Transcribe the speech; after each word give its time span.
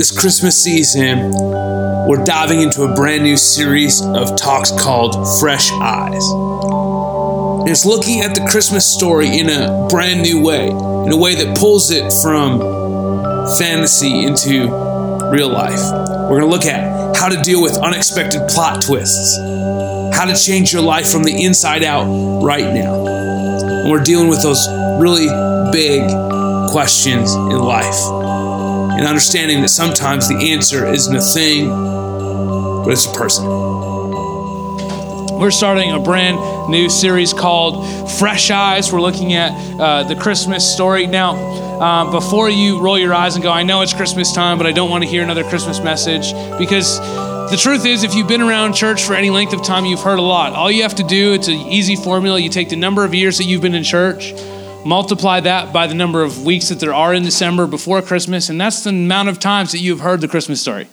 this 0.00 0.18
Christmas 0.18 0.56
season, 0.56 1.30
we're 2.08 2.24
diving 2.24 2.62
into 2.62 2.84
a 2.84 2.94
brand 2.94 3.22
new 3.22 3.36
series 3.36 4.00
of 4.00 4.34
talks 4.34 4.70
called 4.70 5.14
Fresh 5.38 5.70
Eyes. 5.72 6.24
And 7.60 7.68
it's 7.68 7.84
looking 7.84 8.22
at 8.22 8.34
the 8.34 8.46
Christmas 8.50 8.86
story 8.86 9.38
in 9.38 9.50
a 9.50 9.88
brand 9.90 10.22
new 10.22 10.42
way, 10.42 10.68
in 10.70 11.12
a 11.12 11.18
way 11.18 11.34
that 11.34 11.54
pulls 11.58 11.90
it 11.90 12.10
from 12.14 12.60
fantasy 13.58 14.24
into 14.24 14.70
real 15.30 15.50
life. 15.50 15.82
We're 15.92 16.40
going 16.40 16.40
to 16.40 16.46
look 16.46 16.64
at 16.64 17.14
how 17.14 17.28
to 17.28 17.36
deal 17.42 17.60
with 17.60 17.76
unexpected 17.76 18.48
plot 18.48 18.80
twists, 18.80 19.36
how 20.16 20.24
to 20.24 20.34
change 20.34 20.72
your 20.72 20.80
life 20.80 21.10
from 21.10 21.24
the 21.24 21.44
inside 21.44 21.84
out 21.84 22.06
right 22.42 22.72
now. 22.72 23.04
And 23.04 23.90
we're 23.90 24.02
dealing 24.02 24.28
with 24.28 24.42
those 24.42 24.66
really 24.98 25.28
big 25.72 26.08
questions 26.70 27.34
in 27.34 27.58
life 27.58 28.19
and 29.00 29.08
understanding 29.08 29.62
that 29.62 29.70
sometimes 29.70 30.28
the 30.28 30.52
answer 30.52 30.86
isn't 30.92 31.16
a 31.16 31.22
thing, 31.22 31.70
but 31.70 32.90
it's 32.90 33.06
a 33.06 33.12
person. 33.14 33.46
We're 35.38 35.50
starting 35.50 35.90
a 35.92 35.98
brand 35.98 36.70
new 36.70 36.90
series 36.90 37.32
called 37.32 38.10
Fresh 38.18 38.50
Eyes. 38.50 38.92
We're 38.92 39.00
looking 39.00 39.32
at 39.32 39.52
uh, 39.80 40.02
the 40.02 40.16
Christmas 40.16 40.70
story. 40.70 41.06
Now, 41.06 41.34
uh, 41.80 42.10
before 42.10 42.50
you 42.50 42.78
roll 42.78 42.98
your 42.98 43.14
eyes 43.14 43.36
and 43.36 43.42
go, 43.42 43.50
I 43.50 43.62
know 43.62 43.80
it's 43.80 43.94
Christmas 43.94 44.34
time, 44.34 44.58
but 44.58 44.66
I 44.66 44.72
don't 44.72 44.90
want 44.90 45.02
to 45.02 45.08
hear 45.08 45.22
another 45.22 45.44
Christmas 45.44 45.80
message, 45.80 46.34
because 46.58 46.98
the 47.50 47.56
truth 47.58 47.86
is, 47.86 48.04
if 48.04 48.14
you've 48.14 48.28
been 48.28 48.42
around 48.42 48.74
church 48.74 49.02
for 49.02 49.14
any 49.14 49.30
length 49.30 49.54
of 49.54 49.62
time, 49.62 49.86
you've 49.86 50.02
heard 50.02 50.18
a 50.18 50.22
lot. 50.22 50.52
All 50.52 50.70
you 50.70 50.82
have 50.82 50.96
to 50.96 51.04
do, 51.04 51.32
it's 51.32 51.48
an 51.48 51.54
easy 51.54 51.96
formula. 51.96 52.38
You 52.38 52.50
take 52.50 52.68
the 52.68 52.76
number 52.76 53.02
of 53.06 53.14
years 53.14 53.38
that 53.38 53.44
you've 53.44 53.62
been 53.62 53.74
in 53.74 53.82
church, 53.82 54.34
Multiply 54.84 55.40
that 55.40 55.72
by 55.72 55.86
the 55.86 55.94
number 55.94 56.22
of 56.22 56.44
weeks 56.44 56.70
that 56.70 56.80
there 56.80 56.94
are 56.94 57.12
in 57.12 57.22
December 57.22 57.66
before 57.66 58.00
Christmas, 58.00 58.48
and 58.48 58.60
that's 58.60 58.84
the 58.84 58.90
amount 58.90 59.28
of 59.28 59.38
times 59.38 59.72
that 59.72 59.78
you've 59.78 60.00
heard 60.00 60.20
the 60.20 60.28
Christmas 60.28 60.60
story. 60.60 60.88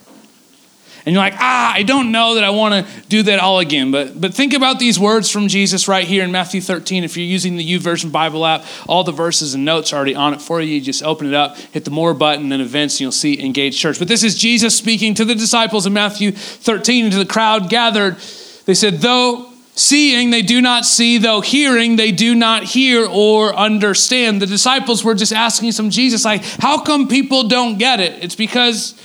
And 1.05 1.13
you're 1.13 1.24
like, 1.24 1.35
ah, 1.38 1.71
I 1.74 1.84
don't 1.84 2.12
know 2.12 2.35
that 2.35 2.44
I 2.44 2.49
want 2.49 2.85
to 2.85 3.07
do 3.07 3.24
that 3.24 3.40
all 3.40 3.60
again. 3.60 3.91
But, 3.91 4.20
but 4.20 4.34
think 4.34 4.54
about 4.54 4.77
these 4.77 4.99
words 4.99 5.32
from 5.32 5.48
Jesus 5.48 5.88
right 5.88 6.05
here 6.05 6.21
in 6.26 6.34
Matthew 6.34 6.60
13. 6.60 7.05
If 7.05 7.16
you're 7.16 7.26
using 7.26 7.55
the 7.55 7.63
YouVersion 7.66 8.12
Bible 8.12 8.46
app, 8.46 8.66
all 8.90 9.05
the 9.05 9.13
verses 9.13 9.54
and 9.54 9.63
notes 9.63 9.94
are 9.94 9.96
already 9.96 10.16
on 10.16 10.34
it 10.34 10.41
for 10.41 10.60
you. 10.60 10.68
You 10.68 10.82
just 10.82 11.01
open 11.04 11.27
it 11.27 11.34
up, 11.34 11.55
hit 11.55 11.85
the 11.85 11.91
more 11.91 12.13
button, 12.13 12.51
and 12.51 12.62
events, 12.62 12.96
and 12.96 13.01
you'll 13.01 13.13
see 13.13 13.41
Engage 13.41 13.79
Church. 13.79 13.99
But 13.99 14.10
this 14.10 14.22
is 14.22 14.35
Jesus 14.35 14.76
speaking 14.76 15.13
to 15.13 15.24
the 15.24 15.34
disciples 15.34 15.85
in 15.85 15.94
Matthew 15.94 16.34
13 16.34 17.05
and 17.05 17.13
to 17.13 17.20
the 17.20 17.26
crowd 17.26 17.70
gathered. 17.70 18.18
They 18.66 18.74
said, 18.74 18.96
though 18.96 19.46
Seeing, 19.77 20.31
they 20.31 20.41
do 20.41 20.59
not 20.59 20.85
see, 20.87 21.20
though 21.20 21.39
hearing, 21.39 21.97
they 21.97 22.11
do 22.11 22.33
not 22.33 22.63
hear 22.63 23.05
or 23.05 23.55
understand. 23.55 24.41
The 24.41 24.47
disciples 24.47 25.03
were 25.03 25.13
just 25.13 25.31
asking 25.31 25.71
some 25.73 25.91
Jesus, 25.91 26.25
like, 26.25 26.43
how 26.43 26.81
come 26.81 27.07
people 27.07 27.47
don't 27.47 27.77
get 27.77 27.99
it? 27.99 28.23
It's 28.23 28.33
because 28.33 28.99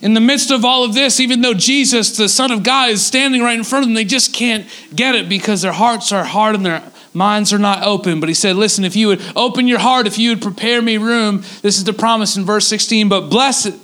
in 0.00 0.14
the 0.14 0.20
midst 0.20 0.50
of 0.50 0.64
all 0.64 0.84
of 0.84 0.94
this, 0.94 1.20
even 1.20 1.42
though 1.42 1.52
Jesus, 1.52 2.16
the 2.16 2.26
Son 2.26 2.50
of 2.50 2.62
God, 2.62 2.88
is 2.88 3.04
standing 3.04 3.42
right 3.42 3.58
in 3.58 3.64
front 3.64 3.82
of 3.82 3.88
them, 3.90 3.94
they 3.94 4.06
just 4.06 4.32
can't 4.32 4.66
get 4.94 5.14
it 5.14 5.28
because 5.28 5.60
their 5.60 5.72
hearts 5.72 6.10
are 6.10 6.24
hard 6.24 6.54
and 6.54 6.64
their 6.64 6.82
minds 7.12 7.52
are 7.52 7.58
not 7.58 7.82
open. 7.82 8.18
But 8.18 8.30
he 8.30 8.34
said, 8.34 8.56
Listen, 8.56 8.82
if 8.82 8.96
you 8.96 9.08
would 9.08 9.22
open 9.36 9.68
your 9.68 9.80
heart, 9.80 10.06
if 10.06 10.16
you 10.18 10.30
would 10.30 10.40
prepare 10.40 10.80
me 10.80 10.96
room, 10.96 11.42
this 11.60 11.76
is 11.76 11.84
the 11.84 11.92
promise 11.92 12.34
in 12.34 12.46
verse 12.46 12.66
16. 12.66 13.10
But 13.10 13.28
blessed 13.28 13.74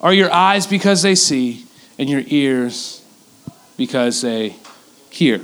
are 0.00 0.14
your 0.14 0.32
eyes 0.32 0.66
because 0.66 1.02
they 1.02 1.14
see, 1.14 1.66
and 1.98 2.08
your 2.08 2.22
ears 2.28 3.04
because 3.76 4.22
they 4.22 4.56
hear. 5.12 5.40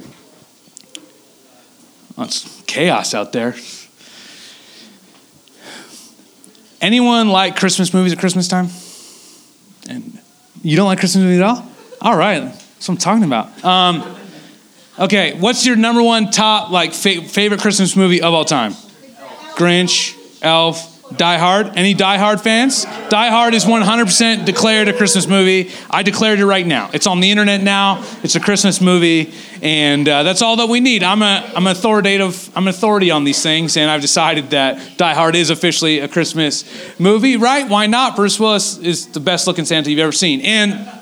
Well, 2.16 2.26
it's 2.26 2.62
chaos 2.66 3.14
out 3.14 3.32
there. 3.32 3.54
Anyone 6.80 7.28
like 7.28 7.56
Christmas 7.56 7.92
movies 7.92 8.12
at 8.12 8.18
Christmas 8.18 8.48
time? 8.48 8.68
And 9.88 10.18
you 10.62 10.76
don't 10.76 10.86
like 10.86 10.98
Christmas 10.98 11.22
movies 11.24 11.40
at 11.40 11.46
all? 11.46 11.66
All 12.00 12.16
right, 12.16 12.40
that's 12.40 12.88
what 12.88 12.94
I'm 12.94 12.96
talking 12.98 13.24
about. 13.24 13.64
Um, 13.64 14.16
okay, 14.98 15.34
what's 15.38 15.66
your 15.66 15.76
number 15.76 16.02
one 16.02 16.30
top 16.30 16.70
like 16.70 16.92
fa- 16.92 17.22
favorite 17.22 17.60
Christmas 17.60 17.96
movie 17.96 18.22
of 18.22 18.32
all 18.32 18.44
time? 18.44 18.72
Grinch, 19.56 20.16
Elf, 20.42 20.97
Die 21.16 21.38
Hard. 21.38 21.76
Any 21.76 21.94
Die 21.94 22.18
Hard 22.18 22.40
fans? 22.40 22.84
Die 22.84 23.30
Hard 23.30 23.54
is 23.54 23.64
100% 23.64 24.44
declared 24.44 24.88
a 24.88 24.92
Christmas 24.92 25.26
movie. 25.26 25.70
I 25.90 26.02
declared 26.02 26.38
it 26.38 26.46
right 26.46 26.66
now. 26.66 26.90
It's 26.92 27.06
on 27.06 27.20
the 27.20 27.30
internet 27.30 27.62
now. 27.62 28.04
It's 28.22 28.34
a 28.34 28.40
Christmas 28.40 28.80
movie, 28.80 29.32
and 29.62 30.06
uh, 30.06 30.22
that's 30.22 30.42
all 30.42 30.56
that 30.56 30.68
we 30.68 30.80
need. 30.80 31.02
I'm 31.02 31.22
a 31.22 31.50
I'm 31.56 31.66
authoritative. 31.66 32.50
I'm 32.54 32.64
an 32.64 32.68
authority 32.68 33.10
on 33.10 33.24
these 33.24 33.42
things, 33.42 33.76
and 33.76 33.90
I've 33.90 34.02
decided 34.02 34.50
that 34.50 34.98
Die 34.98 35.14
Hard 35.14 35.34
is 35.34 35.50
officially 35.50 36.00
a 36.00 36.08
Christmas 36.08 36.64
movie. 36.98 37.36
Right? 37.36 37.68
Why 37.68 37.86
not? 37.86 38.14
Bruce 38.14 38.38
Willis 38.38 38.76
is 38.78 39.06
the 39.06 39.20
best 39.20 39.46
looking 39.46 39.64
Santa 39.64 39.90
you've 39.90 40.00
ever 40.00 40.12
seen, 40.12 40.40
and. 40.42 40.94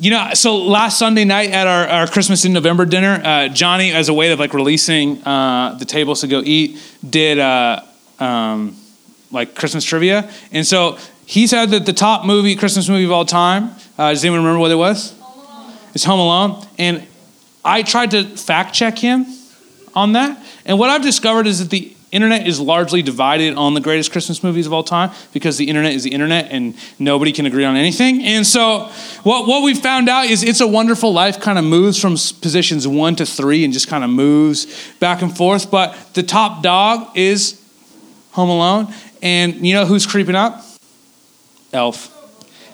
You 0.00 0.12
know, 0.12 0.30
so 0.34 0.58
last 0.58 0.96
Sunday 0.96 1.24
night 1.24 1.50
at 1.50 1.66
our, 1.66 1.88
our 1.88 2.06
Christmas 2.06 2.44
in 2.44 2.52
November 2.52 2.84
dinner, 2.84 3.20
uh, 3.20 3.48
Johnny, 3.48 3.90
as 3.90 4.08
a 4.08 4.14
way 4.14 4.30
of 4.30 4.38
like 4.38 4.54
releasing 4.54 5.20
uh, 5.24 5.74
the 5.76 5.84
tables 5.84 6.20
to 6.20 6.28
go 6.28 6.40
eat, 6.40 6.80
did 7.10 7.40
uh, 7.40 7.82
um, 8.20 8.76
like 9.30 9.54
Christmas 9.54 9.84
trivia. 9.84 10.30
And 10.52 10.66
so 10.66 10.98
he's 11.26 11.50
had 11.50 11.70
the, 11.70 11.80
the 11.80 11.92
top 11.92 12.24
movie, 12.24 12.56
Christmas 12.56 12.88
movie 12.88 13.04
of 13.04 13.12
all 13.12 13.24
time. 13.24 13.74
Uh, 13.98 14.10
does 14.10 14.24
anyone 14.24 14.40
remember 14.40 14.60
what 14.60 14.70
it 14.70 14.76
was? 14.76 15.18
Home 15.18 15.74
it's 15.94 16.04
Home 16.04 16.20
Alone. 16.20 16.66
And 16.78 17.06
I 17.64 17.82
tried 17.82 18.12
to 18.12 18.24
fact 18.24 18.74
check 18.74 18.98
him 18.98 19.26
on 19.94 20.12
that. 20.12 20.42
And 20.64 20.78
what 20.78 20.90
I've 20.90 21.02
discovered 21.02 21.46
is 21.46 21.58
that 21.58 21.70
the 21.70 21.94
internet 22.10 22.46
is 22.46 22.58
largely 22.58 23.02
divided 23.02 23.54
on 23.54 23.74
the 23.74 23.80
greatest 23.80 24.12
Christmas 24.12 24.42
movies 24.42 24.66
of 24.66 24.72
all 24.72 24.82
time 24.82 25.10
because 25.32 25.58
the 25.58 25.68
internet 25.68 25.92
is 25.92 26.04
the 26.04 26.10
internet 26.10 26.50
and 26.50 26.74
nobody 26.98 27.32
can 27.32 27.44
agree 27.44 27.64
on 27.64 27.76
anything. 27.76 28.22
And 28.22 28.46
so, 28.46 28.90
what, 29.24 29.46
what 29.46 29.62
we 29.62 29.74
found 29.74 30.08
out 30.08 30.26
is 30.26 30.42
It's 30.42 30.60
a 30.60 30.66
Wonderful 30.66 31.12
Life 31.12 31.40
kind 31.40 31.58
of 31.58 31.64
moves 31.64 32.00
from 32.00 32.12
positions 32.40 32.88
one 32.88 33.16
to 33.16 33.26
three 33.26 33.64
and 33.64 33.72
just 33.72 33.88
kind 33.88 34.04
of 34.04 34.10
moves 34.10 34.66
back 35.00 35.20
and 35.20 35.36
forth. 35.36 35.70
But 35.70 36.14
the 36.14 36.22
top 36.22 36.62
dog 36.62 37.16
is 37.16 37.62
Home 38.38 38.50
Alone. 38.50 38.94
And 39.20 39.66
you 39.66 39.74
know 39.74 39.84
who's 39.84 40.06
creeping 40.06 40.36
up? 40.36 40.64
Elf. 41.72 42.14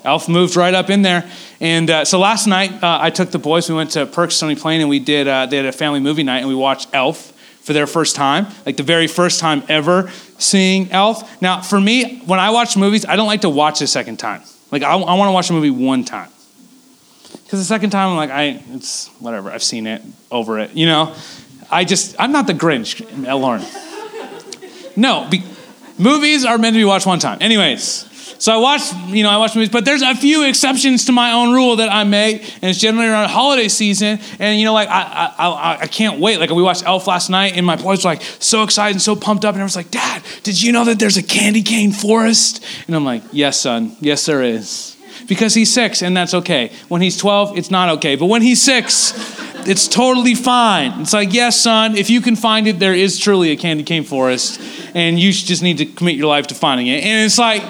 Elf 0.05 0.29
moved 0.29 0.57
right 0.57 0.75
up 0.75 0.91
in 0.91 1.01
there. 1.01 1.27
And 1.59 1.89
uh, 1.89 2.05
so 2.05 2.19
last 2.19 2.47
night, 2.47 2.71
uh, 2.83 2.99
I 3.01 3.09
took 3.09 3.31
the 3.31 3.39
boys. 3.39 3.71
We 3.71 3.75
went 3.75 3.93
to 3.93 4.05
Perks 4.05 4.35
Stony 4.35 4.57
Plain 4.57 4.83
and 4.83 4.91
we 4.91 4.99
did, 4.99 5.27
uh, 5.27 5.47
they 5.47 5.57
had 5.57 5.65
a 5.65 5.73
family 5.73 6.01
movie 6.01 6.23
night 6.23 6.41
and 6.41 6.49
we 6.49 6.55
watched 6.55 6.91
Elf 6.93 7.33
for 7.63 7.73
their 7.73 7.87
first 7.87 8.15
time, 8.15 8.47
like 8.67 8.77
the 8.77 8.83
very 8.83 9.07
first 9.07 9.41
time 9.41 9.63
ever 9.71 10.11
seeing 10.37 10.93
Elf. 10.93 11.41
Now, 11.41 11.63
for 11.63 11.81
me, 11.81 12.19
when 12.27 12.39
I 12.39 12.51
watch 12.51 12.77
movies, 12.77 13.07
I 13.07 13.17
don't 13.17 13.27
like 13.27 13.41
to 13.41 13.49
watch 13.49 13.81
a 13.81 13.87
second 13.87 14.19
time. 14.19 14.43
Like, 14.71 14.83
I, 14.83 14.93
I 14.93 15.15
want 15.15 15.29
to 15.29 15.33
watch 15.33 15.49
a 15.49 15.55
movie 15.55 15.71
one 15.71 16.05
time. 16.05 16.29
Because 17.43 17.59
the 17.59 17.65
second 17.65 17.89
time, 17.89 18.11
I'm 18.11 18.17
like, 18.17 18.31
I, 18.31 18.63
it's 18.75 19.09
whatever. 19.19 19.51
I've 19.51 19.63
seen 19.63 19.87
it, 19.87 20.03
over 20.31 20.59
it. 20.59 20.73
You 20.73 20.85
know, 20.85 21.15
I 21.71 21.85
just, 21.85 22.17
I'm 22.19 22.33
not 22.33 22.47
the 22.47 22.53
Grinch, 22.53 23.01
Lauren. 23.27 23.65
No, 24.97 25.27
be, 25.31 25.43
movies 25.99 26.45
are 26.45 26.59
meant 26.59 26.75
to 26.75 26.81
be 26.81 26.85
watched 26.85 27.07
one 27.07 27.19
time. 27.19 27.39
Anyways, 27.41 28.09
so 28.39 28.53
I 28.53 28.57
watch, 28.57 28.93
you 29.09 29.23
know, 29.23 29.31
I 29.31 29.37
watch 29.39 29.55
movies, 29.55 29.71
but 29.71 29.85
there's 29.85 30.03
a 30.03 30.15
few 30.15 30.45
exceptions 30.45 31.07
to 31.07 31.13
my 31.13 31.33
own 31.33 31.55
rule 31.55 31.77
that 31.77 31.91
I 31.91 32.05
make, 32.05 32.43
and 32.57 32.65
it's 32.65 32.79
generally 32.79 33.09
around 33.09 33.29
holiday 33.31 33.69
season. 33.69 34.19
And 34.39 34.59
you 34.59 34.65
know, 34.65 34.75
like 34.75 34.89
I, 34.89 35.33
I, 35.39 35.79
I 35.83 35.87
can't 35.87 36.21
wait. 36.21 36.41
Like 36.41 36.51
we 36.51 36.63
watched 36.63 36.85
Elf 36.85 37.07
last 37.07 37.31
night, 37.31 37.57
and 37.57 37.65
my 37.65 37.77
boys 37.77 38.05
were 38.05 38.11
like 38.11 38.23
so 38.41 38.63
excited 38.63 38.97
and 38.97 39.03
so 39.03 39.17
pumped 39.17 39.45
up, 39.45 39.55
and 39.55 39.63
I 39.63 39.65
was 39.65 39.77
like, 39.77 39.91
Dad, 39.91 40.23
did 40.43 40.61
you 40.61 40.73
know 40.73 40.85
that 40.85 40.99
there's 40.99 41.17
a 41.17 41.23
candy 41.23 41.63
cane 41.63 41.93
forest? 41.93 42.65
And 42.87 42.95
I'm 42.95 43.05
like, 43.05 43.23
Yes, 43.33 43.61
son, 43.61 43.97
yes 44.01 44.27
there 44.27 44.43
is. 44.43 44.97
Because 45.27 45.55
he's 45.55 45.73
six, 45.73 46.03
and 46.03 46.17
that's 46.17 46.35
okay. 46.35 46.71
When 46.89 47.01
he's 47.01 47.17
12, 47.17 47.57
it's 47.57 47.71
not 47.71 47.89
okay. 47.97 48.17
But 48.17 48.27
when 48.27 48.43
he's 48.43 48.61
six, 48.61 49.13
it's 49.69 49.89
totally 49.89 50.35
fine. 50.35 51.01
It's 51.01 51.13
like, 51.13 51.33
yes, 51.33 51.61
son, 51.61 51.97
if 51.97 52.11
you 52.11 52.21
can 52.21 52.37
find 52.37 52.67
it, 52.67 52.79
there 52.79 52.95
is 52.95 53.19
truly 53.19 53.51
a 53.51 53.57
candy 53.57 53.83
cane 53.83 54.05
forest, 54.05 54.61
and 54.95 55.19
you 55.19 55.33
just 55.33 55.63
need 55.63 55.79
to 55.79 55.87
commit 55.87 56.17
your 56.17 56.27
life 56.27 56.49
to 56.49 56.55
finding 56.55 56.87
it. 56.87 57.05
And 57.05 57.25
it's 57.25 57.39
like, 57.39 57.63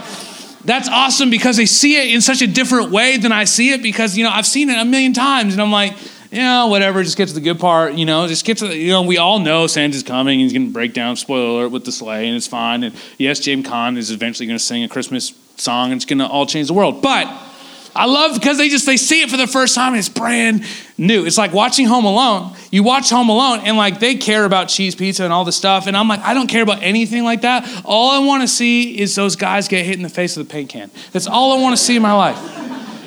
that's 0.65 0.89
awesome 0.89 1.31
because 1.31 1.57
they 1.57 1.67
see 1.67 1.97
it 1.97 2.15
in 2.15 2.21
such 2.21 2.43
a 2.43 2.47
different 2.47 2.91
way 2.91 3.17
than 3.19 3.33
I 3.33 3.45
see 3.45 3.71
it 3.73 3.83
because, 3.83 4.17
you 4.17 4.25
know, 4.25 4.31
I've 4.31 4.47
seen 4.47 4.71
it 4.71 4.79
a 4.79 4.85
million 4.85 5.13
times, 5.13 5.53
and 5.53 5.63
I'm 5.63 5.73
like, 5.73 5.95
yeah, 6.31 6.65
whatever, 6.65 7.03
just 7.03 7.17
get 7.17 7.29
to 7.29 7.35
the 7.35 7.41
good 7.41 7.61
part, 7.61 7.95
you 7.95 8.05
know, 8.07 8.27
just 8.27 8.45
get 8.45 8.59
to 8.59 8.67
the, 8.67 8.77
you 8.77 8.91
know, 8.91 9.03
we 9.03 9.19
all 9.19 9.39
know 9.39 9.67
Santa's 9.67 10.03
coming, 10.03 10.41
he's 10.41 10.53
going 10.53 10.67
to 10.67 10.73
break 10.73 10.93
down, 10.93 11.17
spoiler 11.17 11.61
alert, 11.61 11.69
with 11.69 11.85
the 11.85 11.93
sleigh, 11.93 12.27
and 12.27 12.37
it's 12.37 12.49
fine. 12.49 12.83
And 12.83 12.95
yes, 13.19 13.39
James 13.39 13.67
Caan 13.67 13.97
is 13.97 14.11
eventually 14.11 14.47
going 14.47 14.59
to 14.59 14.65
sing 14.65 14.83
a 14.83 14.89
Christmas 14.89 15.33
song, 15.57 15.93
and 15.93 15.99
it's 15.99 16.05
going 16.05 16.19
to 16.19 16.27
all 16.27 16.47
change 16.47 16.67
the 16.67 16.75
world. 16.75 17.03
But, 17.03 17.27
I 17.95 18.07
love 18.07 18.35
because 18.35 18.59
they 18.59 18.69
just 18.69 18.87
they 18.87 18.97
see 18.97 19.23
it 19.23 19.31
for 19.31 19.37
the 19.37 19.47
first 19.47 19.75
time 19.75 19.93
and 19.93 19.99
it's 19.99 20.09
brand 20.09 20.65
new. 20.99 21.25
It's 21.27 21.39
like 21.39 21.53
watching 21.53 21.87
Home 21.87 22.05
Alone. 22.05 22.55
You 22.71 22.83
watch 22.83 23.11
Home 23.11 23.29
Alone 23.29 23.61
and 23.61 23.77
like 23.77 24.01
they 24.01 24.17
care 24.17 24.45
about 24.45 24.69
cheese 24.69 24.95
pizza 24.95 25.23
and 25.23 25.33
all 25.33 25.45
the 25.45 25.53
stuff 25.53 25.87
and 25.87 25.97
I'm 25.97 26.09
like 26.09 26.21
I 26.21 26.35
don't 26.35 26.49
care 26.49 26.63
about 26.63 26.83
anything 26.83 27.25
like 27.25 27.43
that. 27.43 27.83
All 27.85 28.11
I 28.11 28.25
want 28.27 28.43
to 28.43 28.49
see 28.49 28.99
is 28.99 29.15
those 29.15 29.37
guys 29.37 29.69
get 29.69 29.87
hit 29.87 29.97
in 29.97 30.03
the 30.03 30.09
face 30.09 30.37
with 30.37 30.49
a 30.49 30.51
paint 30.51 30.71
can. 30.71 30.91
That's 31.13 31.27
all 31.27 31.57
I 31.57 31.63
want 31.63 31.77
to 31.77 31.83
see 31.83 31.97
in 31.97 32.03
my 32.03 32.15
life. 32.15 32.63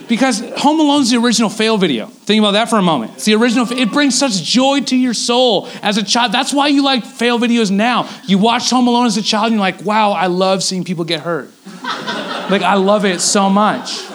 Because 0.08 0.40
Home 0.60 0.80
Alone's 0.80 1.12
the 1.12 1.18
original 1.18 1.50
fail 1.50 1.78
video. 1.78 2.06
Think 2.06 2.40
about 2.40 2.52
that 2.52 2.70
for 2.70 2.78
a 2.78 2.82
moment. 2.82 3.16
It's 3.16 3.26
the 3.26 3.36
original. 3.36 3.70
It 3.70 3.92
brings 3.92 4.18
such 4.18 4.42
joy 4.42 4.80
to 4.82 4.96
your 4.96 5.14
soul 5.14 5.68
as 5.82 5.98
a 5.98 6.04
child. 6.04 6.32
That's 6.32 6.54
why 6.54 6.70
you 6.70 6.82
like 6.82 7.04
fail 7.04 7.38
videos 7.40 7.72
now. 7.72 8.10
You 8.26 8.38
watched 8.38 8.70
Home 8.70 8.88
Alone 8.88 9.08
as 9.08 9.18
a 9.18 9.22
child 9.22 9.48
and 9.48 9.56
you're 9.56 9.60
like, 9.60 9.84
wow, 9.84 10.12
I 10.12 10.28
love 10.28 10.64
seeing 10.64 10.84
people 10.84 11.04
get 11.04 11.22
hurt. 11.22 11.52
Like, 12.48 12.62
I 12.62 12.76
love 12.76 13.04
it 13.04 13.20
so 13.20 13.50
much. 13.50 14.08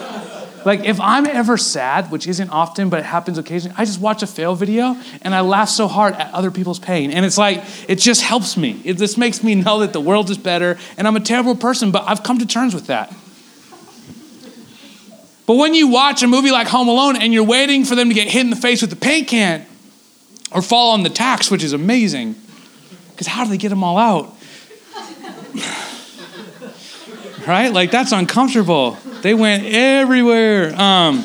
Like, 0.64 0.84
if 0.84 1.00
I'm 1.00 1.26
ever 1.26 1.56
sad, 1.56 2.10
which 2.10 2.26
isn't 2.26 2.50
often, 2.50 2.88
but 2.88 3.00
it 3.00 3.04
happens 3.04 3.38
occasionally, 3.38 3.74
I 3.78 3.84
just 3.84 4.00
watch 4.00 4.22
a 4.22 4.26
fail 4.26 4.54
video 4.54 4.96
and 5.22 5.34
I 5.34 5.40
laugh 5.40 5.68
so 5.68 5.88
hard 5.88 6.14
at 6.14 6.32
other 6.32 6.50
people's 6.50 6.78
pain. 6.78 7.10
And 7.10 7.24
it's 7.24 7.38
like, 7.38 7.62
it 7.88 7.96
just 7.96 8.22
helps 8.22 8.56
me. 8.56 8.80
It 8.84 8.98
just 8.98 9.18
makes 9.18 9.42
me 9.42 9.54
know 9.54 9.80
that 9.80 9.92
the 9.92 10.00
world 10.00 10.30
is 10.30 10.38
better 10.38 10.78
and 10.96 11.08
I'm 11.08 11.16
a 11.16 11.20
terrible 11.20 11.56
person, 11.56 11.90
but 11.90 12.04
I've 12.06 12.22
come 12.22 12.38
to 12.38 12.46
terms 12.46 12.74
with 12.74 12.86
that. 12.86 13.12
But 15.46 15.56
when 15.56 15.74
you 15.74 15.88
watch 15.88 16.22
a 16.22 16.28
movie 16.28 16.50
like 16.50 16.68
Home 16.68 16.88
Alone 16.88 17.16
and 17.16 17.32
you're 17.32 17.44
waiting 17.44 17.84
for 17.84 17.94
them 17.94 18.08
to 18.08 18.14
get 18.14 18.28
hit 18.28 18.42
in 18.42 18.50
the 18.50 18.56
face 18.56 18.80
with 18.80 18.90
the 18.90 18.96
paint 18.96 19.28
can 19.28 19.66
or 20.52 20.62
fall 20.62 20.92
on 20.92 21.02
the 21.02 21.10
tacks, 21.10 21.50
which 21.50 21.64
is 21.64 21.72
amazing, 21.72 22.36
because 23.10 23.26
how 23.26 23.44
do 23.44 23.50
they 23.50 23.58
get 23.58 23.70
them 23.70 23.82
all 23.82 23.98
out? 23.98 24.34
Right? 27.46 27.72
Like, 27.72 27.90
that's 27.90 28.12
uncomfortable. 28.12 28.98
They 29.22 29.34
went 29.34 29.64
everywhere. 29.66 30.74
Um, 30.74 31.24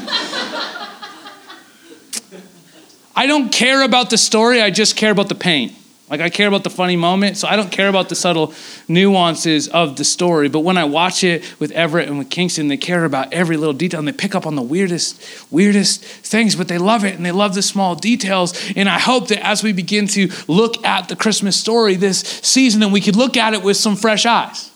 I 3.16 3.26
don't 3.26 3.52
care 3.52 3.84
about 3.84 4.10
the 4.10 4.18
story, 4.18 4.62
I 4.62 4.70
just 4.70 4.96
care 4.96 5.12
about 5.12 5.30
the 5.30 5.36
pain. 5.36 5.76
Like, 6.10 6.22
I 6.22 6.30
care 6.30 6.48
about 6.48 6.64
the 6.64 6.70
funny 6.70 6.96
moment, 6.96 7.36
so 7.36 7.50
I 7.50 7.58
don't 7.58 7.72
care 7.72 7.90
about 7.90 8.08
the 8.08 8.16
subtle 8.16 8.54
nuances 8.88 9.68
of 9.68 9.98
the 9.98 10.06
story. 10.06 10.48
But 10.48 10.62
when 10.62 10.78
I 10.78 10.86
watch 10.86 11.22
it 11.22 11.44
with 11.60 11.72
Everett 11.72 12.08
and 12.08 12.18
with 12.18 12.30
Kingston, 12.30 12.70
they 12.70 12.78
care 12.78 13.04
about 13.04 13.34
every 13.34 13.58
little 13.58 13.74
detail 13.74 14.00
and 14.00 14.08
they 14.08 14.14
pick 14.14 14.34
up 14.34 14.46
on 14.46 14.56
the 14.56 14.62
weirdest, 14.62 15.22
weirdest 15.52 16.06
things, 16.06 16.56
but 16.56 16.70
they 16.70 16.78
love 16.78 17.04
it 17.04 17.16
and 17.16 17.26
they 17.26 17.34
love 17.34 17.56
the 17.56 17.62
small 17.62 17.94
details. 17.94 18.54
And 18.78 18.88
I 18.88 19.00
hope 19.00 19.28
that 19.30 19.46
as 19.46 19.64
we 19.64 19.74
begin 19.74 20.08
to 20.10 20.32
look 20.48 20.82
at 20.86 21.10
the 21.10 21.18
Christmas 21.18 21.60
story 21.60 21.96
this 21.96 22.20
season, 22.20 22.80
that 22.80 22.92
we 22.92 23.02
could 23.02 23.18
look 23.18 23.36
at 23.36 23.54
it 23.54 23.62
with 23.62 23.76
some 23.76 23.98
fresh 23.98 24.26
eyes. 24.26 24.72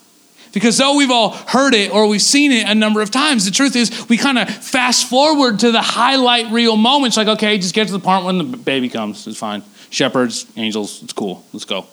Because 0.52 0.76
though 0.76 0.96
we've 0.96 1.10
all 1.10 1.30
heard 1.30 1.74
it 1.74 1.92
or 1.92 2.06
we've 2.06 2.22
seen 2.22 2.52
it 2.52 2.68
a 2.68 2.74
number 2.74 3.00
of 3.00 3.10
times, 3.10 3.44
the 3.44 3.50
truth 3.50 3.74
is 3.74 4.08
we 4.08 4.18
kind 4.18 4.38
of 4.38 4.48
fast 4.48 5.08
forward 5.08 5.60
to 5.60 5.72
the 5.72 5.80
highlight 5.80 6.50
reel 6.52 6.76
moments 6.76 7.16
like, 7.16 7.28
okay, 7.28 7.56
just 7.56 7.74
get 7.74 7.86
to 7.86 7.92
the 7.92 7.98
part 7.98 8.24
when 8.24 8.38
the 8.38 8.44
baby 8.44 8.88
comes. 8.88 9.26
It's 9.26 9.38
fine. 9.38 9.62
Shepherds, 9.88 10.46
angels, 10.56 11.02
it's 11.02 11.12
cool. 11.12 11.44
Let's 11.52 11.64
go. 11.64 11.86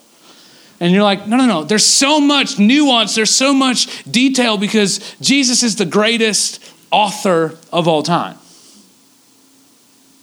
And 0.82 0.94
you're 0.94 1.04
like, 1.04 1.28
no, 1.28 1.38
no, 1.38 1.46
no. 1.46 1.64
There's 1.64 1.86
so 1.86 2.20
much 2.20 2.60
nuance, 2.60 3.16
there's 3.16 3.34
so 3.34 3.54
much 3.54 4.04
detail 4.04 4.58
because 4.58 5.16
Jesus 5.22 5.64
is 5.64 5.76
the 5.78 5.86
greatest 5.86 6.64
author 6.92 7.58
of 7.72 7.88
all 7.88 8.04
time. 8.04 8.38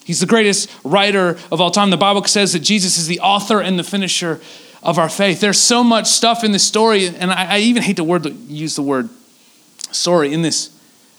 He's 0.05 0.21
the 0.21 0.27
greatest 0.27 0.71
writer 0.85 1.37
of 1.50 1.61
all 1.61 1.71
time. 1.71 1.91
The 1.91 1.97
Bible 1.97 2.23
says 2.25 2.53
that 2.53 2.61
Jesus 2.61 2.97
is 2.97 3.06
the 3.06 3.21
author 3.21 3.61
and 3.61 3.79
the 3.79 3.82
finisher 3.82 4.41
of 4.87 5.00
our 5.00 5.09
faith. 5.09 5.41
There's 5.41 5.61
so 5.61 5.83
much 5.83 6.06
stuff 6.06 6.44
in 6.44 6.53
this 6.53 6.62
story, 6.62 7.09
and 7.09 7.33
I, 7.33 7.56
I 7.56 7.59
even 7.59 7.83
hate 7.83 7.97
to 7.97 8.05
word, 8.05 8.25
use 8.47 8.77
the 8.77 8.83
word 8.83 9.11
story 9.91 10.33
in 10.33 10.43
this 10.43 10.71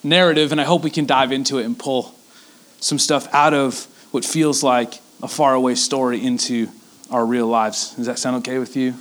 narrative, 0.04 0.54
and 0.54 0.62
I 0.62 0.64
hope 0.64 0.84
we 0.84 0.90
can 0.90 1.06
dive 1.06 1.34
into 1.34 1.58
it 1.60 1.66
and 1.66 1.78
pull 1.78 2.16
some 2.80 2.98
stuff 2.98 3.28
out 3.34 3.54
of 3.54 3.86
what 4.12 4.24
feels 4.24 4.64
like 4.64 5.00
a 5.22 5.28
faraway 5.28 5.76
story 5.76 6.24
into 6.24 6.70
our 7.12 7.26
real 7.26 7.46
lives. 7.46 7.94
Does 7.96 8.06
that 8.06 8.18
sound 8.20 8.38
okay 8.38 8.58
with 8.58 8.78
you 8.78 8.94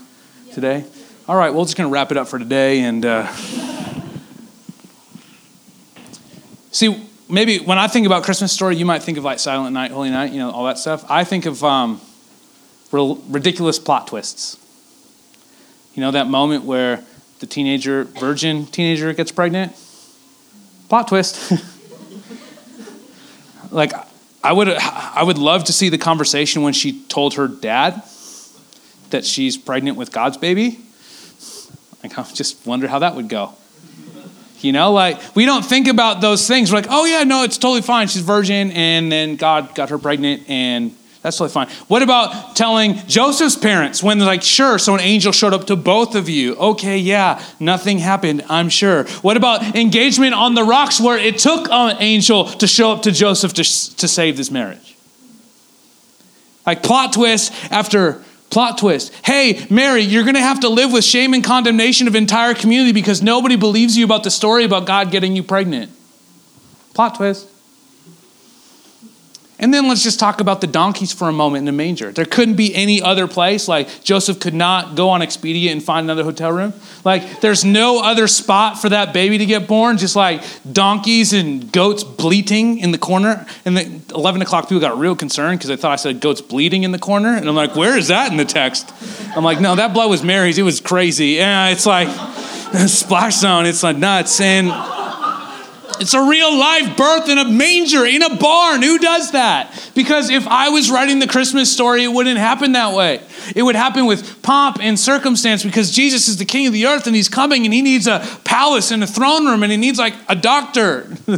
today? 0.53 0.85
All 1.29 1.37
right, 1.37 1.55
we're 1.55 1.63
just 1.63 1.77
going 1.77 1.89
to 1.89 1.93
wrap 1.93 2.11
it 2.11 2.17
up 2.17 2.27
for 2.27 2.41
today. 2.41 2.81
And 2.81 3.07
uh, 3.07 3.33
see, 6.73 7.09
maybe 7.31 7.59
when 7.59 7.79
I 7.79 7.87
think 7.87 8.05
about 8.05 8.25
Christmas 8.25 8.53
story, 8.53 8.75
you 8.75 8.85
might 8.85 9.05
think 9.05 9.17
of 9.17 9.23
like 9.23 9.39
Silent 9.39 9.75
Night, 9.75 9.93
Holy 9.93 10.11
Night, 10.11 10.33
you 10.33 10.39
know, 10.39 10.51
all 10.51 10.65
that 10.65 10.79
stuff. 10.79 11.09
I 11.09 11.23
think 11.23 11.47
of 11.47 11.63
um, 11.63 12.01
ridiculous 12.93 13.79
plot 13.79 14.09
twists. 14.09 14.59
You 15.95 16.03
know, 16.03 16.11
that 16.11 16.29
moment 16.29 16.65
where 16.65 17.03
the 17.41 17.47
teenager, 17.47 18.05
virgin 18.05 18.67
teenager 18.67 19.13
gets 19.13 19.33
pregnant? 19.33 19.73
Plot 20.89 21.09
twist. 21.09 21.53
like, 23.71 23.93
I 24.45 24.53
would, 24.53 24.69
I 24.69 25.23
would 25.23 25.39
love 25.39 25.65
to 25.65 25.73
see 25.73 25.89
the 25.89 25.99
conversation 25.99 26.63
when 26.63 26.73
she 26.73 27.03
told 27.05 27.35
her 27.35 27.49
dad 27.49 28.03
that 29.11 29.25
she's 29.25 29.57
pregnant 29.57 29.97
with 29.97 30.13
God's 30.13 30.37
baby. 30.37 30.81
Like, 32.03 32.19
I 32.19 32.23
just 32.33 32.67
wonder 32.67 32.89
how 32.89 33.01
that 33.01 33.17
would 33.17 33.29
go. 33.29 33.55
You 34.61 34.73
know, 34.73 34.93
like 34.93 35.37
we 35.37 35.45
don't 35.45 35.65
think 35.65 35.87
about 35.87 36.21
those 36.21 36.49
things. 36.49 36.73
We're 36.73 36.79
like, 36.79 36.91
oh 36.91 37.05
yeah, 37.05 37.25
no, 37.25 37.45
it's 37.45 37.59
totally 37.59 37.83
fine. 37.83 38.09
She's 38.09 38.23
virgin, 38.23 38.71
and 38.73 39.13
then 39.13 39.37
God 39.37 39.75
got 39.75 39.91
her 39.91 39.99
pregnant, 39.99 40.49
and 40.49 40.97
that's 41.27 41.39
totally 41.39 41.53
fine. 41.53 41.69
What 41.89 42.03
about 42.03 42.55
telling 42.55 42.95
Joseph's 43.09 43.57
parents 43.57 44.01
when 44.01 44.19
they're 44.19 44.29
like, 44.29 44.45
sure, 44.45 44.79
so 44.79 44.95
an 44.95 45.01
angel 45.01 45.33
showed 45.33 45.53
up 45.53 45.67
to 45.67 45.75
both 45.75 46.15
of 46.15 46.29
you? 46.29 46.55
Okay, 46.55 46.99
yeah, 46.99 47.43
nothing 47.59 47.99
happened, 47.99 48.45
I'm 48.49 48.69
sure. 48.69 49.07
What 49.23 49.37
about 49.37 49.75
engagement 49.75 50.35
on 50.35 50.55
the 50.55 50.63
rocks 50.63 51.01
where 51.01 51.19
it 51.19 51.39
took 51.39 51.69
an 51.69 51.97
angel 51.99 52.45
to 52.45 52.69
show 52.69 52.93
up 52.93 53.03
to 53.03 53.11
Joseph 53.11 53.55
to, 53.55 53.65
to 53.65 54.07
save 54.07 54.37
this 54.37 54.53
marriage? 54.53 54.97
Like 56.65 56.85
plot 56.85 57.15
twist 57.15 57.53
after 57.73 58.23
plot 58.51 58.79
twist. 58.79 59.13
Hey, 59.25 59.67
Mary, 59.69 60.03
you're 60.03 60.23
going 60.23 60.37
to 60.37 60.41
have 60.41 60.61
to 60.61 60.69
live 60.69 60.93
with 60.93 61.03
shame 61.03 61.35
and 61.35 61.43
condemnation 61.43 62.07
of 62.07 62.15
entire 62.15 62.55
community 62.55 62.93
because 62.93 63.21
nobody 63.21 63.57
believes 63.57 63.97
you 63.97 64.05
about 64.05 64.23
the 64.23 64.31
story 64.31 64.63
about 64.63 64.87
God 64.87 65.11
getting 65.11 65.35
you 65.35 65.43
pregnant. 65.43 65.91
Plot 66.95 67.17
twist. 67.17 67.49
And 69.59 69.73
then 69.73 69.89
let's 69.89 70.03
just 70.03 70.21
talk 70.21 70.43
about 70.43 70.61
the 70.61 70.67
donkeys 70.67 71.15
for 71.15 71.29
a 71.29 71.33
moment 71.33 71.61
in 71.61 71.65
the 71.65 71.73
manger. 71.73 72.13
There 72.13 72.27
couldn't 72.27 72.57
be 72.57 72.75
any 72.75 73.01
other 73.01 73.27
place. 73.27 73.69
Like 73.69 74.05
Joseph 74.05 74.39
could 74.39 74.53
not 74.53 74.97
go 74.97 75.09
on 75.09 75.23
Expedia 75.23 75.73
and 75.73 75.83
find 75.83 76.05
another 76.05 76.25
hotel 76.25 76.53
room. 76.53 76.75
Like 77.05 77.41
there's 77.41 77.65
no 77.65 78.03
other 78.03 78.27
spot 78.27 78.79
for 78.79 78.91
that 78.91 79.15
baby 79.15 79.39
to 79.39 79.47
get 79.47 79.67
born. 79.67 79.97
Just 79.97 80.15
like 80.15 80.43
donkeys 80.71 81.33
and 81.33 81.73
goats 81.73 82.05
bleating 82.05 82.79
in 82.79 82.91
the 82.91 82.99
corner. 82.99 83.47
And 83.65 83.77
the 83.79 84.15
11 84.15 84.43
o'clock 84.43 84.65
people 84.65 84.81
got 84.81 84.99
real 84.99 85.17
concerned 85.17 85.59
because 85.59 85.69
they 85.69 85.77
thought 85.77 85.93
I 85.93 85.97
said 85.97 86.21
goats 86.21 86.43
bleeding 86.43 86.83
in 86.83 86.93
the 86.93 86.99
corner. 86.99 87.35
And 87.35 87.49
I'm 87.49 87.57
like, 87.57 87.75
where 87.75 87.97
is 87.97 88.09
that 88.09 88.31
in 88.31 88.37
the 88.37 88.45
text? 88.45 88.93
I'm 89.35 89.45
like, 89.45 89.59
no, 89.59 89.75
that 89.75 89.95
blood 89.95 90.11
was 90.11 90.23
Mary's. 90.23 90.59
It 90.59 90.65
was 90.65 90.81
crazy. 90.81 91.29
Yeah, 91.29 91.71
it's 91.71 91.87
like 91.87 92.09
splash 92.89 93.37
zone. 93.37 93.65
It's 93.65 93.83
like 93.83 93.97
nuts. 93.97 94.39
And 94.39 94.69
it's 96.01 96.15
a 96.15 96.23
real 96.23 96.57
life 96.57 96.97
birth 96.97 97.29
in 97.29 97.39
a 97.39 97.45
manger, 97.45 98.05
in 98.05 98.23
a 98.23 98.37
barn. 98.37 98.83
Who 98.83 98.99
does 98.99 99.33
that? 99.33 99.91
Because 99.95 100.31
if 100.31 100.47
I 100.47 100.69
was 100.69 100.91
writing 100.91 101.19
the 101.19 101.27
Christmas 101.27 101.73
story, 101.73 102.05
it 102.05 102.09
wouldn't 102.09 102.39
happen 102.39 102.73
that 102.73 102.95
way. 102.95 103.21
It 103.55 103.63
would 103.63 103.77
happen 103.77 104.07
with 104.07 104.43
pomp 104.43 104.79
and 104.81 104.99
circumstance 104.99 105.65
because 105.65 105.91
Jesus 105.91 106.29
is 106.29 106.37
the 106.37 106.45
king 106.45 106.67
of 106.67 106.73
the 106.73 106.87
earth 106.87 107.07
and 107.07 107.15
he's 107.15 107.29
coming 107.29 107.65
and 107.65 107.73
he 107.73 107.83
needs 107.83 108.07
a 108.07 108.27
palace 108.45 108.91
and 108.91 109.03
a 109.03 109.07
throne 109.07 109.47
room 109.47 109.63
and 109.63 109.71
he 109.71 109.79
needs 109.79 109.99
like 109.99 110.15
a 110.29 110.35
doctor. 110.35 111.09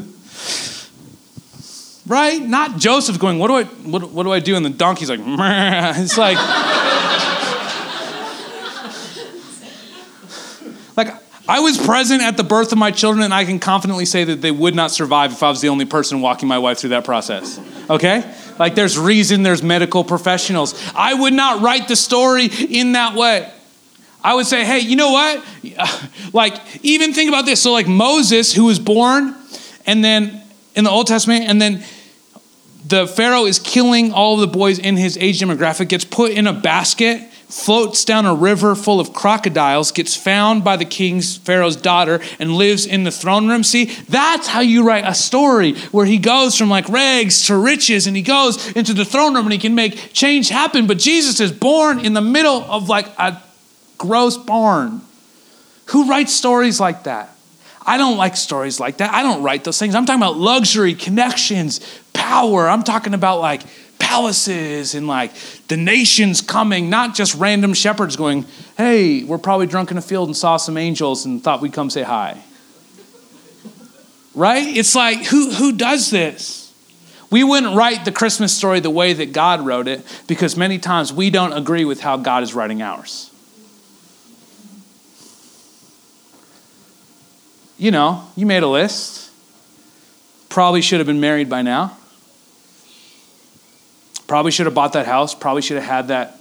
right? 2.07 2.41
Not 2.41 2.79
Joseph 2.79 3.19
going, 3.19 3.39
what 3.39 3.49
do 3.49 3.55
I 3.55 3.65
what, 3.65 4.11
what 4.11 4.23
do 4.25 4.33
I 4.33 4.41
do? 4.41 4.57
And 4.57 4.65
the 4.65 4.71
donkey's 4.71 5.11
like, 5.11 5.21
Meh. 5.21 5.95
it's 5.97 6.19
like 6.19 6.39
like 10.97 11.28
I 11.49 11.61
was 11.61 11.79
present 11.79 12.21
at 12.21 12.37
the 12.37 12.45
birth 12.45 12.73
of 12.73 12.79
my 12.79 12.91
children, 12.91 13.25
and 13.25 13.33
I 13.33 13.47
can 13.47 13.59
confidently 13.59 14.05
say 14.05 14.23
that 14.23 14.43
they 14.43 14.51
would 14.51 14.75
not 14.75 14.91
survive 14.91 15.33
if 15.33 15.43
I 15.43 15.49
was 15.49 15.63
the 15.63 15.71
only 15.71 15.87
person 15.87 16.21
walking 16.21 16.47
my 16.47 16.59
wife 16.59 16.79
through 16.79 16.91
that 16.91 17.05
process. 17.05 17.59
Okay? 17.89 18.23
Like, 18.59 18.75
there's 18.75 18.99
reason, 18.99 19.43
there's 19.43 19.63
medical 19.63 20.05
professionals. 20.05 20.79
I 20.95 21.15
would 21.15 21.33
not 21.33 21.63
write 21.63 21.89
the 21.89 21.97
story 21.97 22.47
in 22.47 22.93
that 22.93 23.15
way. 23.15 23.51
I 24.23 24.35
would 24.35 24.45
say, 24.45 24.63
hey, 24.63 24.81
you 24.81 24.97
know 24.97 25.13
what? 25.13 25.45
Like, 26.35 26.85
even 26.85 27.15
think 27.15 27.31
about 27.31 27.47
this. 27.47 27.63
So, 27.63 27.73
like, 27.73 27.89
Moses, 27.89 28.53
who 28.53 28.67
was 28.67 28.79
born, 28.79 29.35
and 29.87 30.05
then 30.05 30.43
in 30.75 30.85
the 30.85 30.91
Old 30.91 31.07
Testament, 31.07 31.47
and 31.47 31.61
then 31.61 31.83
the 32.87 33.07
Pharaoh 33.07 33.47
is 33.47 33.59
killing 33.59 34.13
all 34.13 34.35
of 34.35 34.41
the 34.41 34.47
boys 34.47 34.79
in 34.79 34.99
his 34.99 35.17
age 35.17 35.41
demographic, 35.41 35.89
gets 35.89 36.05
put 36.05 36.33
in 36.33 36.47
a 36.47 36.53
basket 36.53 37.23
floats 37.49 38.05
down 38.05 38.27
a 38.27 38.35
river 38.35 38.75
full 38.75 39.01
of 39.01 39.13
crocodiles, 39.15 39.91
gets 39.91 40.15
found 40.15 40.63
by 40.63 40.77
the 40.77 40.85
king's 40.85 41.37
Pharaoh's 41.37 41.77
daughter, 41.77 42.21
and 42.39 42.55
lives 42.55 42.85
in 42.85 43.05
the 43.05 43.11
throne 43.11 43.49
room. 43.49 43.65
See, 43.65 43.87
that's 44.09 44.47
how 44.47 44.61
you 44.61 44.87
write 44.87 45.07
a 45.07 45.15
story 45.15 45.75
where 45.91 46.05
he 46.05 46.19
goes 46.19 46.57
from 46.57 46.69
like 46.69 46.89
rags 46.89 47.47
to 47.47 47.57
riches 47.57 48.07
and 48.07 48.15
he 48.15 48.23
goes 48.23 48.71
into 48.73 48.93
the 48.93 49.05
throne 49.05 49.35
room 49.35 49.47
and 49.47 49.53
he 49.53 49.59
can 49.59 49.75
make 49.75 50.13
change 50.13 50.51
happen. 50.51 50.87
But 50.87 50.99
Jesus 50.99 51.41
is 51.41 51.51
born 51.51 52.05
in 52.05 52.13
the 52.13 52.21
middle 52.21 52.65
of 52.65 52.89
like 52.89 53.07
a 53.19 53.43
gross 53.97 54.37
barn. 54.37 55.01
Who 55.87 56.09
writes 56.09 56.35
stories 56.35 56.79
like 56.79 57.05
that? 57.05 57.35
I 57.87 57.97
don't 57.97 58.19
like 58.19 58.37
stories 58.37 58.79
like 58.79 58.99
that. 58.99 59.15
I 59.15 59.23
don't 59.23 59.43
write 59.43 59.65
those 59.65 59.79
things. 59.79 59.95
I'm 59.95 60.05
talking 60.05 60.21
about 60.21 60.37
luxury, 60.37 60.93
connections, 60.93 61.81
power. 62.13 62.69
I'm 62.69 62.83
talking 62.83 63.15
about 63.15 63.41
like 63.41 63.63
palaces 63.99 64.95
and 64.95 65.07
like 65.07 65.35
the 65.69 65.77
nations 65.77 66.41
coming, 66.41 66.91
not 66.91 67.15
just 67.15 67.35
random 67.35 67.75
shepherds 67.75 68.17
going, 68.17 68.47
hey, 68.77 69.25
we're 69.25 69.39
probably 69.39 69.67
drunk 69.67 69.91
in 69.91 69.99
a 69.99 70.03
field 70.03 70.29
and 70.29 70.37
saw 70.37 70.57
some 70.57 70.77
angels 70.77 71.25
and 71.25 71.43
thought 71.43 71.61
we'd 71.61 71.73
come 71.73 71.91
say 71.91 72.03
hi. 72.03 72.43
Right? 74.35 74.77
It's 74.77 74.95
like, 74.95 75.25
who, 75.27 75.51
who 75.51 75.73
does 75.73 76.11
this? 76.11 76.73
We 77.31 77.45
wouldn't 77.45 77.77
write 77.77 78.05
the 78.05 78.13
Christmas 78.13 78.57
story 78.57 78.81
the 78.81 78.91
way 78.91 79.13
that 79.13 79.33
God 79.33 79.67
wrote 79.67 79.89
it 79.89 80.03
because 80.27 80.57
many 80.57 80.79
times 80.79 81.13
we 81.13 81.29
don't 81.31 81.53
agree 81.53 81.85
with 81.85 82.01
how 82.01 82.17
God 82.17 82.43
is 82.43 82.55
writing 82.55 82.81
ours. 82.81 83.31
you 87.79 87.93
know, 87.93 88.29
you 88.37 88.45
made 88.45 88.63
a 88.63 88.69
list. 88.69 89.31
Probably 90.49 90.83
should 90.83 90.99
have 90.99 91.07
been 91.07 91.21
married 91.21 91.49
by 91.49 91.63
now. 91.63 91.97
Probably 94.29 94.53
should 94.53 94.67
have 94.67 94.75
bought 94.75 94.93
that 94.93 95.07
house. 95.07 95.35
Probably 95.35 95.63
should 95.63 95.79
have 95.79 95.87
had 95.87 96.09
that 96.09 96.39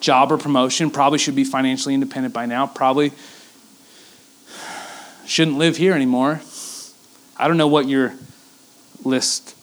job 0.00 0.32
or 0.32 0.38
promotion. 0.38 0.90
Probably 0.90 1.18
should 1.18 1.36
be 1.36 1.44
financially 1.44 1.94
independent 1.94 2.34
by 2.34 2.46
now. 2.46 2.66
Probably 2.66 3.12
shouldn't 5.26 5.58
live 5.58 5.76
here 5.76 5.92
anymore. 5.92 6.40
I 7.36 7.46
don't 7.46 7.58
know 7.58 7.68
what 7.68 7.86
your 7.86 8.14
list 9.04 9.54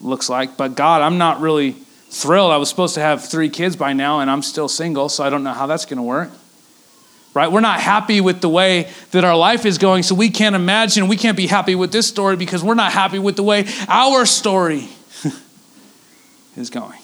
looks 0.00 0.30
like, 0.30 0.56
but 0.56 0.76
God, 0.76 1.02
I'm 1.02 1.18
not 1.18 1.40
really 1.40 1.72
thrilled. 1.72 2.52
I 2.52 2.56
was 2.56 2.68
supposed 2.68 2.94
to 2.94 3.00
have 3.00 3.28
three 3.28 3.48
kids 3.48 3.74
by 3.74 3.92
now, 3.92 4.20
and 4.20 4.30
I'm 4.30 4.42
still 4.42 4.68
single, 4.68 5.08
so 5.08 5.24
I 5.24 5.30
don't 5.30 5.42
know 5.42 5.52
how 5.52 5.66
that's 5.66 5.84
going 5.84 5.98
to 5.98 6.02
work. 6.02 6.30
Right? 7.34 7.50
We're 7.50 7.60
not 7.60 7.80
happy 7.80 8.20
with 8.20 8.40
the 8.40 8.48
way 8.48 8.90
that 9.10 9.24
our 9.24 9.36
life 9.36 9.66
is 9.66 9.76
going, 9.76 10.04
so 10.04 10.14
we 10.14 10.30
can't 10.30 10.54
imagine, 10.54 11.08
we 11.08 11.16
can't 11.16 11.36
be 11.36 11.48
happy 11.48 11.74
with 11.74 11.90
this 11.92 12.06
story 12.06 12.36
because 12.36 12.62
we're 12.62 12.74
not 12.74 12.92
happy 12.92 13.18
with 13.18 13.36
the 13.36 13.42
way 13.42 13.66
our 13.88 14.24
story 14.24 14.88
is 16.56 16.70
going. 16.70 16.98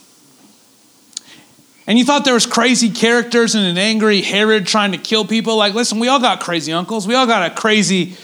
And 1.87 1.99
you 1.99 2.05
thought 2.05 2.25
there 2.25 2.35
was 2.35 2.47
crazy 2.47 2.91
characters 2.91 3.55
and 3.55 3.67
an 3.67 3.77
angry 3.77 4.21
Herod 4.23 4.67
trying 4.67 4.93
to 4.93 4.99
kill 4.99 5.25
people. 5.25 5.57
Like, 5.57 5.75
listen, 5.75 5.99
we 5.99 6.09
all 6.09 6.21
got 6.21 6.41
crazy 6.41 6.73
uncles. 6.73 7.07
We 7.07 7.15
all 7.15 7.27
got 7.27 7.51
a 7.51 7.55
crazy 7.55 8.17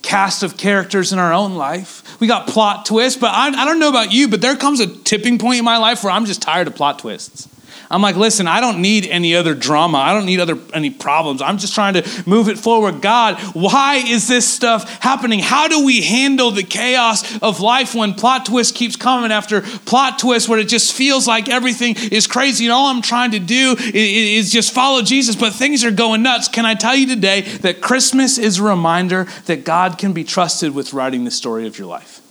cast 0.00 0.42
of 0.42 0.56
characters 0.56 1.12
in 1.12 1.18
our 1.18 1.32
own 1.32 1.54
life. 1.54 2.20
We 2.20 2.26
got 2.26 2.48
plot 2.48 2.86
twists, 2.86 3.20
but 3.20 3.30
I, 3.32 3.48
I 3.48 3.64
don't 3.64 3.78
know 3.78 3.88
about 3.88 4.12
you, 4.12 4.28
but 4.28 4.40
there 4.40 4.56
comes 4.56 4.80
a 4.80 4.86
tipping 4.86 5.38
point 5.38 5.58
in 5.58 5.64
my 5.64 5.76
life 5.76 6.02
where 6.02 6.12
I'm 6.12 6.24
just 6.24 6.42
tired 6.42 6.66
of 6.66 6.74
plot 6.74 6.98
twists. 7.00 7.48
I'm 7.92 8.00
like, 8.00 8.16
listen, 8.16 8.48
I 8.48 8.62
don't 8.62 8.80
need 8.80 9.06
any 9.06 9.36
other 9.36 9.54
drama. 9.54 9.98
I 9.98 10.14
don't 10.14 10.24
need 10.24 10.40
other 10.40 10.58
any 10.72 10.88
problems. 10.88 11.42
I'm 11.42 11.58
just 11.58 11.74
trying 11.74 11.92
to 11.92 12.22
move 12.24 12.48
it 12.48 12.58
forward. 12.58 13.02
God, 13.02 13.38
why 13.52 13.96
is 13.96 14.26
this 14.26 14.48
stuff 14.48 14.90
happening? 15.02 15.40
How 15.40 15.68
do 15.68 15.84
we 15.84 16.00
handle 16.00 16.50
the 16.50 16.62
chaos 16.62 17.38
of 17.42 17.60
life 17.60 17.94
when 17.94 18.14
plot 18.14 18.46
twist 18.46 18.74
keeps 18.74 18.96
coming 18.96 19.30
after 19.30 19.60
plot 19.60 20.18
twist 20.18 20.48
where 20.48 20.58
it 20.58 20.68
just 20.68 20.94
feels 20.94 21.28
like 21.28 21.50
everything 21.50 21.94
is 22.10 22.26
crazy 22.26 22.64
and 22.64 22.72
all 22.72 22.86
I'm 22.86 23.02
trying 23.02 23.32
to 23.32 23.38
do 23.38 23.76
is 23.78 24.50
just 24.50 24.72
follow 24.72 25.02
Jesus, 25.02 25.36
but 25.36 25.52
things 25.52 25.84
are 25.84 25.90
going 25.90 26.22
nuts. 26.22 26.48
Can 26.48 26.64
I 26.64 26.74
tell 26.74 26.96
you 26.96 27.06
today 27.06 27.42
that 27.42 27.82
Christmas 27.82 28.38
is 28.38 28.58
a 28.58 28.62
reminder 28.62 29.28
that 29.44 29.66
God 29.66 29.98
can 29.98 30.14
be 30.14 30.24
trusted 30.24 30.74
with 30.74 30.94
writing 30.94 31.24
the 31.24 31.30
story 31.30 31.66
of 31.66 31.78
your 31.78 31.88
life? 31.88 32.21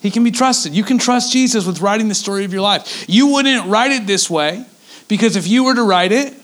He 0.00 0.10
can 0.10 0.22
be 0.22 0.30
trusted. 0.30 0.74
You 0.74 0.84
can 0.84 0.98
trust 0.98 1.32
Jesus 1.32 1.66
with 1.66 1.80
writing 1.80 2.08
the 2.08 2.14
story 2.14 2.44
of 2.44 2.52
your 2.52 2.62
life. 2.62 3.04
You 3.08 3.28
wouldn't 3.28 3.66
write 3.66 3.90
it 3.90 4.06
this 4.06 4.30
way 4.30 4.64
because 5.08 5.36
if 5.36 5.48
you 5.48 5.64
were 5.64 5.74
to 5.74 5.82
write 5.82 6.12
it, 6.12 6.34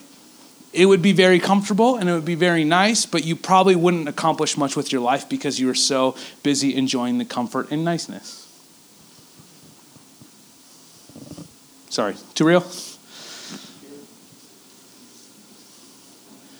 it 0.73 0.87
would 0.87 1.03
be 1.03 1.13
very 1.13 1.39
comfortable 1.39 1.97
and 1.97 2.09
it 2.09 2.13
would 2.13 2.25
be 2.25 2.35
very 2.35 2.65
nice, 2.65 3.07
but 3.07 3.25
you 3.25 3.37
probably 3.37 3.77
wouldn't 3.77 4.09
accomplish 4.09 4.57
much 4.57 4.75
with 4.75 4.91
your 4.91 5.01
life 5.01 5.29
because 5.29 5.61
you 5.61 5.71
are 5.71 5.75
so 5.75 6.17
busy 6.43 6.75
enjoying 6.75 7.19
the 7.19 7.25
comfort 7.25 7.71
and 7.71 7.85
niceness. 7.85 8.41
Sorry, 11.91 12.17
too 12.35 12.45
real? 12.45 12.63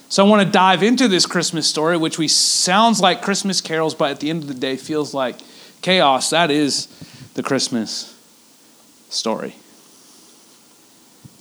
So 0.07 0.25
I 0.25 0.29
want 0.29 0.45
to 0.45 0.49
dive 0.49 0.81
into 0.81 1.09
this 1.09 1.25
Christmas 1.25 1.67
story, 1.67 1.97
which 1.97 2.17
we 2.17 2.29
sounds 2.29 3.01
like 3.01 3.21
Christmas 3.21 3.59
carols, 3.59 3.93
but 3.93 4.11
at 4.11 4.21
the 4.21 4.29
end 4.29 4.43
of 4.43 4.47
the 4.47 4.53
day 4.53 4.77
feels 4.77 5.13
like 5.13 5.41
chaos, 5.85 6.31
that 6.31 6.49
is 6.49 6.87
the 7.35 7.43
Christmas 7.43 8.19
story. 9.09 9.55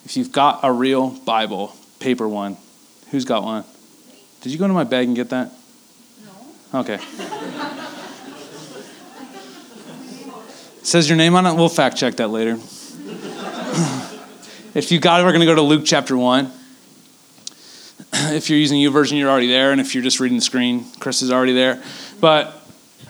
If 0.05 0.19
you've 0.19 0.33
got 0.33 0.61
a 0.63 0.71
real 0.71 1.09
Bible, 1.09 1.75
paper 1.99 2.29
one, 2.29 2.59
who's 3.11 3.25
got 3.25 3.43
one? 3.43 3.65
Did 4.43 4.53
you 4.53 4.59
go 4.59 4.67
into 4.67 4.75
my 4.75 4.85
bag 4.85 5.07
and 5.07 5.17
get 5.17 5.31
that? 5.31 5.51
No. 6.75 6.81
Okay. 6.81 6.99
says 10.83 11.09
your 11.09 11.17
name 11.17 11.35
on 11.37 11.47
it. 11.47 11.55
We'll 11.55 11.71
fact 11.71 11.97
check 11.97 12.17
that 12.17 12.29
later. 12.29 12.51
if 14.75 14.93
you 14.93 15.01
got 15.01 15.23
it, 15.23 15.25
we're 15.25 15.33
going 15.33 15.41
to 15.41 15.47
go 15.47 15.55
to 15.55 15.63
Luke 15.63 15.85
chapter 15.87 16.19
1. 16.19 16.45
if 18.13 18.51
you're 18.51 18.59
using 18.59 18.79
YouVersion, 18.79 19.19
you're 19.19 19.31
already 19.31 19.49
there. 19.49 19.73
And 19.73 19.81
if 19.81 19.95
you're 19.95 20.05
just 20.05 20.21
reading 20.21 20.37
the 20.37 20.45
screen, 20.45 20.85
Chris 21.01 21.23
is 21.23 21.33
already 21.33 21.55
there. 21.55 21.83
But 22.21 22.61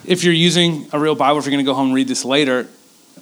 if 0.07 0.23
you're 0.23 0.33
using 0.33 0.87
a 0.93 0.99
real 0.99 1.15
Bible, 1.15 1.39
if 1.39 1.45
you're 1.45 1.51
going 1.51 1.65
to 1.65 1.69
go 1.69 1.73
home 1.73 1.87
and 1.87 1.95
read 1.95 2.07
this 2.07 2.25
later, 2.25 2.67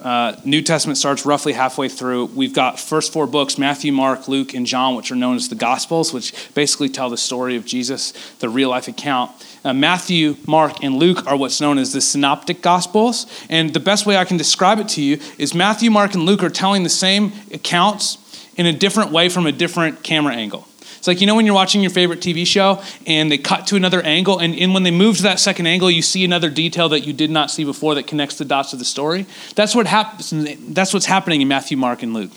uh, 0.02 0.36
New 0.44 0.62
Testament 0.62 0.98
starts 0.98 1.26
roughly 1.26 1.54
halfway 1.54 1.88
through. 1.88 2.26
We've 2.26 2.54
got 2.54 2.80
first 2.80 3.14
four 3.14 3.26
books 3.26 3.58
Matthew, 3.58 3.94
Mark, 3.94 4.28
Luke, 4.28 4.54
and 4.54 4.66
John, 4.66 4.96
which 4.96 5.12
are 5.12 5.16
known 5.16 5.36
as 5.36 5.50
the 5.50 5.56
Gospels, 5.56 6.12
which 6.12 6.34
basically 6.54 6.90
tell 6.90 7.10
the 7.10 7.18
story 7.18 7.56
of 7.56 7.66
Jesus, 7.66 8.12
the 8.40 8.50
real 8.50 8.70
life 8.70 8.88
account. 8.88 9.32
Uh, 9.64 9.74
Matthew, 9.74 10.36
Mark, 10.46 10.84
and 10.84 10.98
Luke 10.98 11.26
are 11.26 11.38
what's 11.38 11.62
known 11.62 11.78
as 11.78 11.94
the 11.94 12.02
Synoptic 12.02 12.62
Gospels. 12.62 13.28
And 13.50 13.74
the 13.74 13.80
best 13.80 14.06
way 14.06 14.18
I 14.18 14.26
can 14.26 14.36
describe 14.36 14.80
it 14.80 14.90
to 14.90 15.02
you 15.02 15.20
is 15.38 15.54
Matthew, 15.54 15.90
Mark, 15.90 16.16
and 16.16 16.24
Luke 16.24 16.44
are 16.44 16.50
telling 16.50 16.84
the 16.84 16.90
same 16.90 17.32
accounts 17.54 18.18
in 18.58 18.66
a 18.66 18.74
different 18.74 19.12
way 19.12 19.30
from 19.30 19.48
a 19.48 19.52
different 19.52 20.04
camera 20.04 20.34
angle. 20.34 20.68
It's 21.04 21.08
like, 21.10 21.20
you 21.20 21.28
know, 21.28 21.36
when 21.36 21.46
you're 21.46 21.54
watching 21.54 21.82
your 21.82 21.92
favorite 21.92 22.22
TV 22.22 22.48
show 22.48 22.82
and 23.06 23.30
they 23.30 23.38
cut 23.38 23.68
to 23.68 23.76
another 23.76 24.02
angle, 24.04 24.40
and, 24.40 24.58
and 24.58 24.74
when 24.74 24.84
they 24.84 24.92
move 24.92 25.18
to 25.18 25.24
that 25.24 25.38
second 25.38 25.68
angle, 25.68 25.92
you 25.92 26.02
see 26.02 26.24
another 26.24 26.50
detail 26.50 26.88
that 26.88 27.02
you 27.02 27.12
did 27.12 27.30
not 27.30 27.52
see 27.52 27.66
before 27.66 27.94
that 27.96 28.08
connects 28.08 28.38
the 28.38 28.46
dots 28.46 28.72
of 28.72 28.80
the 28.80 28.86
story. 28.86 29.26
That's, 29.54 29.76
what 29.76 29.86
happens, 29.86 30.32
that's 30.74 30.94
what's 30.94 31.06
happening 31.06 31.42
in 31.42 31.50
Matthew, 31.50 31.76
Mark, 31.76 32.04
and 32.04 32.14
Luke 32.14 32.32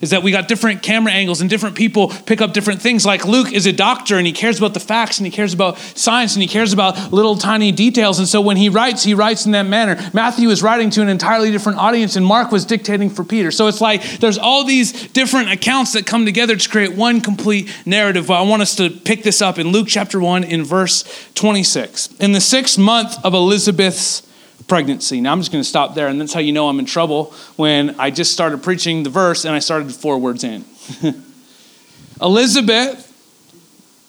is 0.00 0.10
that 0.10 0.22
we 0.22 0.30
got 0.30 0.48
different 0.48 0.82
camera 0.82 1.12
angles 1.12 1.40
and 1.40 1.48
different 1.48 1.76
people 1.76 2.08
pick 2.08 2.40
up 2.40 2.52
different 2.52 2.82
things. 2.82 3.06
Like 3.06 3.24
Luke 3.24 3.52
is 3.52 3.66
a 3.66 3.72
doctor 3.72 4.16
and 4.18 4.26
he 4.26 4.32
cares 4.32 4.58
about 4.58 4.74
the 4.74 4.80
facts 4.80 5.18
and 5.18 5.26
he 5.26 5.32
cares 5.32 5.54
about 5.54 5.78
science 5.78 6.34
and 6.34 6.42
he 6.42 6.48
cares 6.48 6.72
about 6.72 7.12
little 7.12 7.36
tiny 7.36 7.72
details. 7.72 8.18
And 8.18 8.28
so 8.28 8.40
when 8.40 8.56
he 8.56 8.68
writes, 8.68 9.02
he 9.02 9.14
writes 9.14 9.46
in 9.46 9.52
that 9.52 9.66
manner. 9.66 9.96
Matthew 10.12 10.48
is 10.50 10.62
writing 10.62 10.90
to 10.90 11.02
an 11.02 11.08
entirely 11.08 11.50
different 11.50 11.78
audience 11.78 12.16
and 12.16 12.24
Mark 12.24 12.50
was 12.50 12.64
dictating 12.64 13.10
for 13.10 13.24
Peter. 13.24 13.50
So 13.50 13.66
it's 13.66 13.80
like 13.80 14.02
there's 14.18 14.38
all 14.38 14.64
these 14.64 15.08
different 15.08 15.50
accounts 15.50 15.92
that 15.92 16.06
come 16.06 16.24
together 16.24 16.56
to 16.56 16.68
create 16.68 16.94
one 16.94 17.20
complete 17.20 17.74
narrative. 17.84 18.26
But 18.26 18.40
I 18.40 18.42
want 18.42 18.62
us 18.62 18.76
to 18.76 18.90
pick 18.90 19.22
this 19.22 19.40
up 19.40 19.58
in 19.58 19.68
Luke 19.68 19.88
chapter 19.88 20.20
1 20.20 20.44
in 20.44 20.64
verse 20.64 21.04
26. 21.34 22.08
In 22.18 22.32
the 22.32 22.40
sixth 22.40 22.78
month 22.78 23.16
of 23.24 23.34
Elizabeth's 23.34 24.22
pregnancy. 24.68 25.20
Now 25.20 25.32
I'm 25.32 25.40
just 25.40 25.52
going 25.52 25.62
to 25.62 25.68
stop 25.68 25.94
there, 25.94 26.08
and 26.08 26.20
that's 26.20 26.32
how 26.32 26.40
you 26.40 26.52
know 26.52 26.68
I'm 26.68 26.78
in 26.78 26.86
trouble 26.86 27.32
when 27.56 27.98
I 27.98 28.10
just 28.10 28.32
started 28.32 28.62
preaching 28.62 29.02
the 29.02 29.10
verse 29.10 29.44
and 29.44 29.54
I 29.54 29.60
started 29.60 29.92
four 29.94 30.18
words 30.18 30.44
in. 30.44 30.64
Elizabeth 32.20 33.02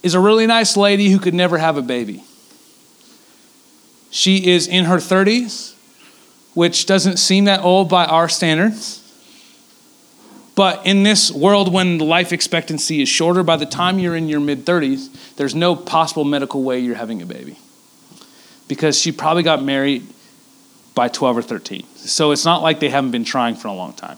is 0.03 0.13
a 0.13 0.19
really 0.19 0.47
nice 0.47 0.77
lady 0.77 1.09
who 1.09 1.19
could 1.19 1.33
never 1.33 1.57
have 1.57 1.77
a 1.77 1.81
baby. 1.81 2.23
She 4.09 4.47
is 4.47 4.67
in 4.67 4.85
her 4.85 4.97
30s, 4.97 5.75
which 6.53 6.85
doesn't 6.85 7.17
seem 7.17 7.45
that 7.45 7.61
old 7.61 7.89
by 7.89 8.05
our 8.05 8.29
standards. 8.29 9.03
But 10.55 10.87
in 10.87 11.03
this 11.03 11.29
world, 11.29 11.71
when 11.71 11.99
the 11.99 12.05
life 12.05 12.33
expectancy 12.33 13.01
is 13.01 13.09
shorter, 13.09 13.43
by 13.43 13.57
the 13.57 13.65
time 13.65 13.99
you're 13.99 14.15
in 14.15 14.27
your 14.27 14.39
mid 14.39 14.65
30s, 14.65 15.35
there's 15.35 15.53
no 15.53 15.75
possible 15.75 16.23
medical 16.23 16.63
way 16.63 16.79
you're 16.79 16.95
having 16.95 17.21
a 17.21 17.27
baby. 17.27 17.59
Because 18.67 18.99
she 18.99 19.11
probably 19.11 19.43
got 19.43 19.61
married 19.61 20.07
by 20.97 21.07
12 21.07 21.37
or 21.37 21.41
13. 21.43 21.85
So 21.95 22.31
it's 22.31 22.43
not 22.43 22.63
like 22.63 22.79
they 22.79 22.89
haven't 22.89 23.11
been 23.11 23.23
trying 23.23 23.53
for 23.53 23.67
a 23.67 23.73
long 23.73 23.93
time. 23.93 24.17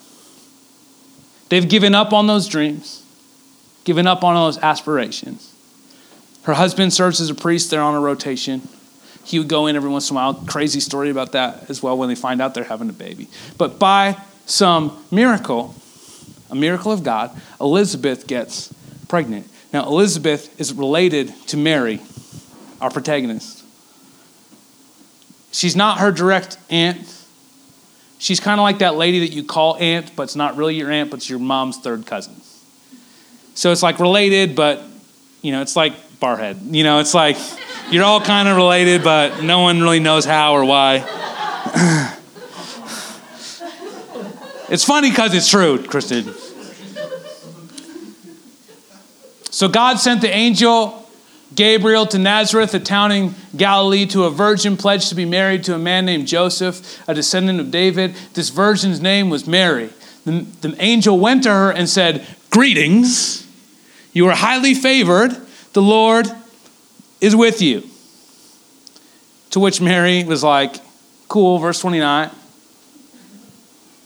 They've 1.50 1.68
given 1.68 1.94
up 1.94 2.14
on 2.14 2.26
those 2.28 2.48
dreams, 2.48 3.04
given 3.84 4.08
up 4.08 4.24
on 4.24 4.34
those 4.34 4.58
aspirations. 4.60 5.54
Her 6.44 6.54
husband 6.54 6.94
serves 6.94 7.20
as 7.20 7.30
a 7.30 7.36
priest, 7.36 7.70
they're 7.70 7.82
on 7.82 7.96
a 7.96 8.00
rotation. 8.00 8.62
He 9.26 9.40
would 9.40 9.50
go 9.50 9.68
in 9.68 9.76
every 9.76 9.90
once 9.90 10.10
in 10.10 10.16
a 10.16 10.20
while. 10.20 10.34
Crazy 10.34 10.80
story 10.80 11.10
about 11.10 11.34
that 11.34 11.70
as 11.70 11.84
well 11.84 11.98
when 11.98 12.08
they 12.08 12.16
find 12.16 12.42
out 12.42 12.54
they're 12.54 12.64
having 12.64 12.90
a 12.90 12.94
baby. 12.94 13.28
But 13.58 13.78
by 13.78 14.16
some 14.46 15.06
miracle, 15.12 15.76
a 16.50 16.56
miracle 16.56 16.94
of 16.94 17.04
God, 17.04 17.30
Elizabeth 17.60 18.26
gets 18.26 18.74
pregnant. 19.10 19.48
Now, 19.74 19.86
Elizabeth 19.86 20.58
is 20.62 20.72
related 20.74 21.34
to 21.48 21.58
Mary, 21.58 22.00
our 22.80 22.90
protagonist. 22.90 23.59
She's 25.52 25.76
not 25.76 26.00
her 26.00 26.12
direct 26.12 26.58
aunt. 26.70 27.16
She's 28.20 28.40
kind 28.40 28.60
of 28.60 28.64
like 28.64 28.80
that 28.80 28.96
lady 28.96 29.20
that 29.22 29.32
you 29.32 29.44
call 29.44 29.78
aunt, 29.78 30.16
but 30.16 30.24
it's 30.24 30.36
not 30.36 30.58
really 30.58 30.76
your 30.76 30.92
aunt, 30.92 31.10
but 31.10 31.18
it's 31.18 31.30
your 31.30 31.40
mom's 31.40 31.78
third 31.78 32.06
cousin. 32.06 32.36
So 33.56 33.72
it's 33.72 33.82
like 33.82 34.00
related, 34.00 34.56
but 34.56 34.84
you 35.42 35.52
know, 35.52 35.62
it's 35.62 35.76
like 35.76 35.94
Barrhead. 36.20 36.74
You 36.74 36.84
know, 36.84 37.00
it's 37.00 37.14
like 37.14 37.38
you're 37.90 38.04
all 38.04 38.22
kind 38.22 38.48
of 38.48 38.58
related, 38.58 39.04
but 39.04 39.42
no 39.42 39.62
one 39.62 39.82
really 39.82 40.00
knows 40.00 40.26
how 40.26 40.54
or 40.54 40.66
why. 40.66 40.98
it's 44.70 44.84
funny 44.84 45.10
because 45.10 45.34
it's 45.34 45.50
true, 45.50 45.82
Kristen. 45.82 46.34
So 49.50 49.68
God 49.68 50.00
sent 50.00 50.22
the 50.22 50.30
angel 50.30 50.99
Gabriel 51.56 52.06
to 52.08 52.20
Nazareth, 52.20 52.74
a 52.74 52.80
town 52.80 53.12
in 53.12 53.36
Galilee, 53.56 54.06
to 54.08 54.26
a 54.26 54.30
virgin 54.30 54.78
pledged 54.78 55.10
to 55.10 55.16
be 55.16 55.26
married 55.26 55.64
to 55.64 55.74
a 55.74 55.80
man 55.80 56.06
named 56.06 56.28
Joseph, 56.28 57.02
a 57.08 57.14
descendant 57.14 57.60
of 57.60 57.72
David. 57.72 58.14
This 58.34 58.50
virgin's 58.50 59.02
name 59.02 59.30
was 59.30 59.48
Mary. 59.48 59.90
The, 60.26 60.46
the 60.62 60.76
angel 60.80 61.20
went 61.20 61.44
to 61.44 61.50
her 61.50 61.72
and 61.72 61.90
said, 61.90 62.26
Greetings, 62.52 63.48
you 64.14 64.28
are 64.28 64.36
highly 64.36 64.74
favored. 64.74 65.32
The 65.74 65.82
Lord 65.82 66.28
is 67.20 67.36
with 67.36 67.62
you. 67.62 67.84
To 69.52 69.60
which 69.60 69.82
Mary 69.82 70.24
was 70.24 70.44
like, 70.44 70.76
Cool, 71.28 71.58
verse 71.58 71.80
29. 71.80 72.30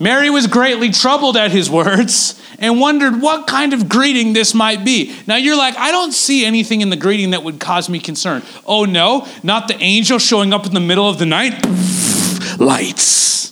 Mary 0.04 0.30
was 0.30 0.48
greatly 0.48 0.90
troubled 0.90 1.38
at 1.38 1.50
his 1.52 1.70
words 1.70 2.38
and 2.60 2.80
wondered 2.80 3.22
what 3.22 3.48
kind 3.48 3.72
of 3.72 3.88
greeting 3.88 4.34
this 4.34 4.54
might 4.54 4.84
be. 4.84 5.16
Now 5.28 5.38
you're 5.38 5.58
like, 5.58 5.78
I 5.78 5.92
don't 5.92 6.12
see 6.12 6.46
anything 6.46 6.82
in 6.82 6.90
the 6.90 6.98
greeting 6.98 7.32
that 7.32 7.44
would 7.44 7.62
cause 7.62 7.88
me 7.88 8.00
concern. 8.00 8.44
Oh 8.66 8.84
no, 8.84 9.26
not 9.44 9.70
the 9.70 9.78
angel 9.82 10.20
showing 10.20 10.52
up 10.54 10.66
in 10.66 10.74
the 10.74 10.82
middle 10.82 11.08
of 11.08 11.20
the 11.20 11.26
night. 11.26 11.66
lights. 12.60 13.52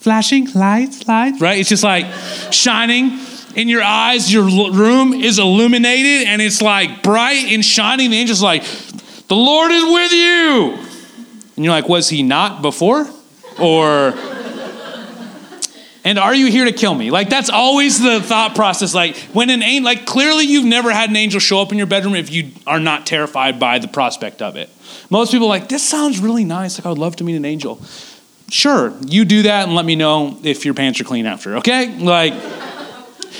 Flashing 0.00 0.50
lights, 0.54 1.06
lights, 1.06 1.38
right? 1.38 1.58
It's 1.58 1.68
just 1.68 1.84
like 1.84 2.06
shining 2.50 3.18
in 3.54 3.68
your 3.68 3.82
eyes. 3.82 4.32
Your 4.32 4.44
room 4.44 5.12
is 5.12 5.38
illuminated 5.38 6.26
and 6.28 6.40
it's 6.40 6.62
like 6.62 7.02
bright 7.02 7.44
and 7.50 7.62
shining. 7.62 8.10
The 8.10 8.16
angel's 8.16 8.42
like, 8.42 8.62
The 9.28 9.36
Lord 9.36 9.70
is 9.70 9.84
with 9.84 10.12
you. 10.12 10.78
And 11.56 11.64
you're 11.64 11.74
like, 11.74 11.90
Was 11.90 12.08
he 12.08 12.22
not 12.22 12.62
before? 12.62 13.06
Or 13.60 14.14
and 16.04 16.18
are 16.18 16.34
you 16.34 16.46
here 16.46 16.64
to 16.64 16.72
kill 16.72 16.94
me? 16.94 17.10
Like 17.10 17.28
that's 17.28 17.50
always 17.50 18.00
the 18.02 18.20
thought 18.20 18.54
process. 18.54 18.94
Like 18.94 19.16
when 19.32 19.50
an 19.50 19.62
angel, 19.62 19.84
like 19.84 20.06
clearly 20.06 20.44
you've 20.44 20.64
never 20.64 20.90
had 20.90 21.10
an 21.10 21.16
angel 21.16 21.40
show 21.40 21.60
up 21.60 21.72
in 21.72 21.78
your 21.78 21.86
bedroom 21.86 22.14
if 22.14 22.30
you 22.30 22.52
are 22.66 22.80
not 22.80 23.06
terrified 23.06 23.58
by 23.60 23.78
the 23.78 23.88
prospect 23.88 24.42
of 24.42 24.56
it. 24.56 24.70
Most 25.10 25.32
people 25.32 25.48
like, 25.48 25.68
this 25.68 25.82
sounds 25.86 26.18
really 26.20 26.44
nice. 26.44 26.78
Like 26.78 26.86
I 26.86 26.88
would 26.88 26.98
love 26.98 27.16
to 27.16 27.24
meet 27.24 27.36
an 27.36 27.44
angel. 27.44 27.80
Sure, 28.48 28.92
you 29.06 29.24
do 29.24 29.42
that 29.42 29.66
and 29.66 29.76
let 29.76 29.84
me 29.84 29.94
know 29.94 30.38
if 30.42 30.64
your 30.64 30.74
pants 30.74 31.00
are 31.00 31.04
clean 31.04 31.26
after, 31.26 31.58
okay? 31.58 31.96
Like 31.98 32.34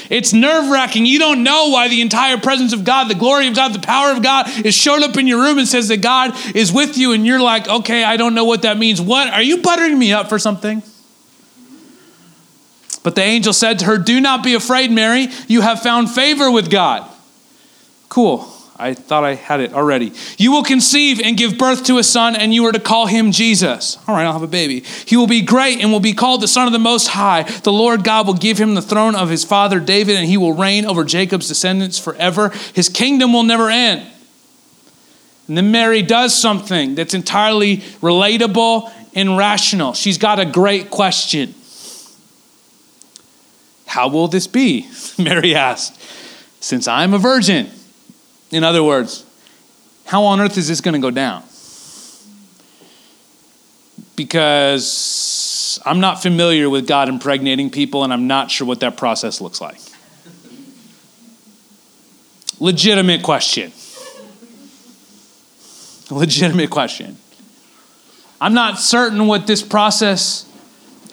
it's 0.09 0.33
nerve 0.33 0.71
wracking. 0.71 1.07
You 1.07 1.19
don't 1.19 1.43
know 1.43 1.71
why 1.71 1.88
the 1.88 2.00
entire 2.00 2.37
presence 2.37 2.73
of 2.73 2.85
God, 2.85 3.09
the 3.09 3.14
glory 3.14 3.49
of 3.49 3.55
God, 3.55 3.73
the 3.73 3.81
power 3.81 4.12
of 4.12 4.23
God 4.23 4.49
is 4.67 4.75
showed 4.75 5.02
up 5.02 5.17
in 5.17 5.26
your 5.26 5.40
room 5.43 5.59
and 5.59 5.67
says 5.67 5.88
that 5.88 6.02
God 6.02 6.37
is 6.55 6.73
with 6.73 6.99
you, 6.99 7.12
and 7.12 7.25
you're 7.25 7.40
like, 7.40 7.69
okay, 7.69 8.05
I 8.05 8.17
don't 8.17 8.35
know 8.35 8.45
what 8.45 8.62
that 8.62 8.76
means. 8.76 9.00
What? 9.00 9.29
Are 9.29 9.43
you 9.43 9.59
buttering 9.59 9.99
me 9.99 10.12
up 10.12 10.29
for 10.29 10.38
something? 10.38 10.83
But 13.02 13.14
the 13.14 13.23
angel 13.23 13.52
said 13.52 13.78
to 13.78 13.87
her, 13.87 13.99
Do 13.99 14.21
not 14.21 14.42
be 14.42 14.54
afraid, 14.54 14.90
Mary. 14.90 15.28
You 15.49 15.62
have 15.62 15.83
found 15.83 16.11
favor 16.11 16.50
with 16.50 16.71
God. 16.71 17.11
Cool. 18.09 18.47
I 18.80 18.95
thought 18.95 19.25
I 19.25 19.35
had 19.35 19.61
it 19.61 19.75
already. 19.75 20.14
You 20.38 20.52
will 20.52 20.62
conceive 20.62 21.21
and 21.21 21.37
give 21.37 21.59
birth 21.59 21.85
to 21.85 21.99
a 21.99 22.02
son, 22.02 22.35
and 22.35 22.54
you 22.54 22.64
are 22.64 22.73
to 22.73 22.80
call 22.80 23.07
him 23.07 23.30
Jesus. 23.30 23.99
All 24.09 24.14
right, 24.14 24.25
I'll 24.25 24.33
have 24.33 24.42
a 24.42 24.47
baby. 24.47 24.80
He 25.04 25.19
will 25.19 25.26
be 25.26 25.42
great 25.42 25.80
and 25.80 25.92
will 25.92 26.00
be 26.00 26.14
called 26.14 26.40
the 26.40 26.49
Son 26.49 26.66
of 26.66 26.73
the 26.73 26.78
Most 26.78 27.09
High. 27.09 27.42
The 27.42 27.73
Lord 27.73 28.04
God 28.04 28.26
will 28.26 28.35
give 28.35 28.57
him 28.57 28.75
the 28.75 28.80
throne 28.80 29.14
of 29.14 29.28
his 29.28 29.45
father 29.45 29.80
David, 29.80 30.16
and 30.16 30.26
he 30.26 30.38
will 30.38 30.54
reign 30.54 30.87
over 30.87 31.04
Jacob's 31.04 31.47
descendants 31.47 31.99
forever. 31.99 32.49
His 32.75 32.88
kingdom 32.88 33.35
will 33.35 33.42
never 33.42 33.69
end. 33.69 34.00
And 35.47 35.59
then 35.59 35.71
Mary 35.71 36.00
does 36.00 36.35
something 36.35 36.95
that's 36.95 37.12
entirely 37.12 37.78
relatable 38.00 38.90
and 39.14 39.37
rational. 39.37 39.92
She's 39.92 40.16
got 40.16 40.38
a 40.38 40.47
great 40.47 40.90
question. 40.90 41.54
How 43.90 44.06
will 44.06 44.28
this 44.28 44.47
be? 44.47 44.88
Mary 45.18 45.52
asked, 45.52 46.00
since 46.61 46.87
I'm 46.87 47.12
a 47.12 47.18
virgin. 47.18 47.68
In 48.52 48.62
other 48.62 48.85
words, 48.85 49.26
how 50.04 50.23
on 50.23 50.40
earth 50.40 50.56
is 50.56 50.68
this 50.68 50.80
going 50.80 50.94
to 50.94 51.00
go 51.00 51.11
down? 51.11 51.42
Because 54.14 55.80
I'm 55.85 55.99
not 55.99 56.23
familiar 56.23 56.70
with 56.70 56.87
God 56.87 57.09
impregnating 57.09 57.68
people, 57.68 58.04
and 58.04 58.12
I'm 58.12 58.28
not 58.28 58.49
sure 58.49 58.64
what 58.64 58.78
that 58.78 58.97
process 58.97 59.40
looks 59.40 59.61
like. 59.61 59.80
Legitimate 62.61 63.25
question. 63.25 63.73
Legitimate 66.12 66.70
question. 66.70 67.16
I'm 68.40 68.54
not 68.54 68.78
certain 68.78 69.26
what 69.26 69.49
this 69.49 69.64
process 69.64 70.50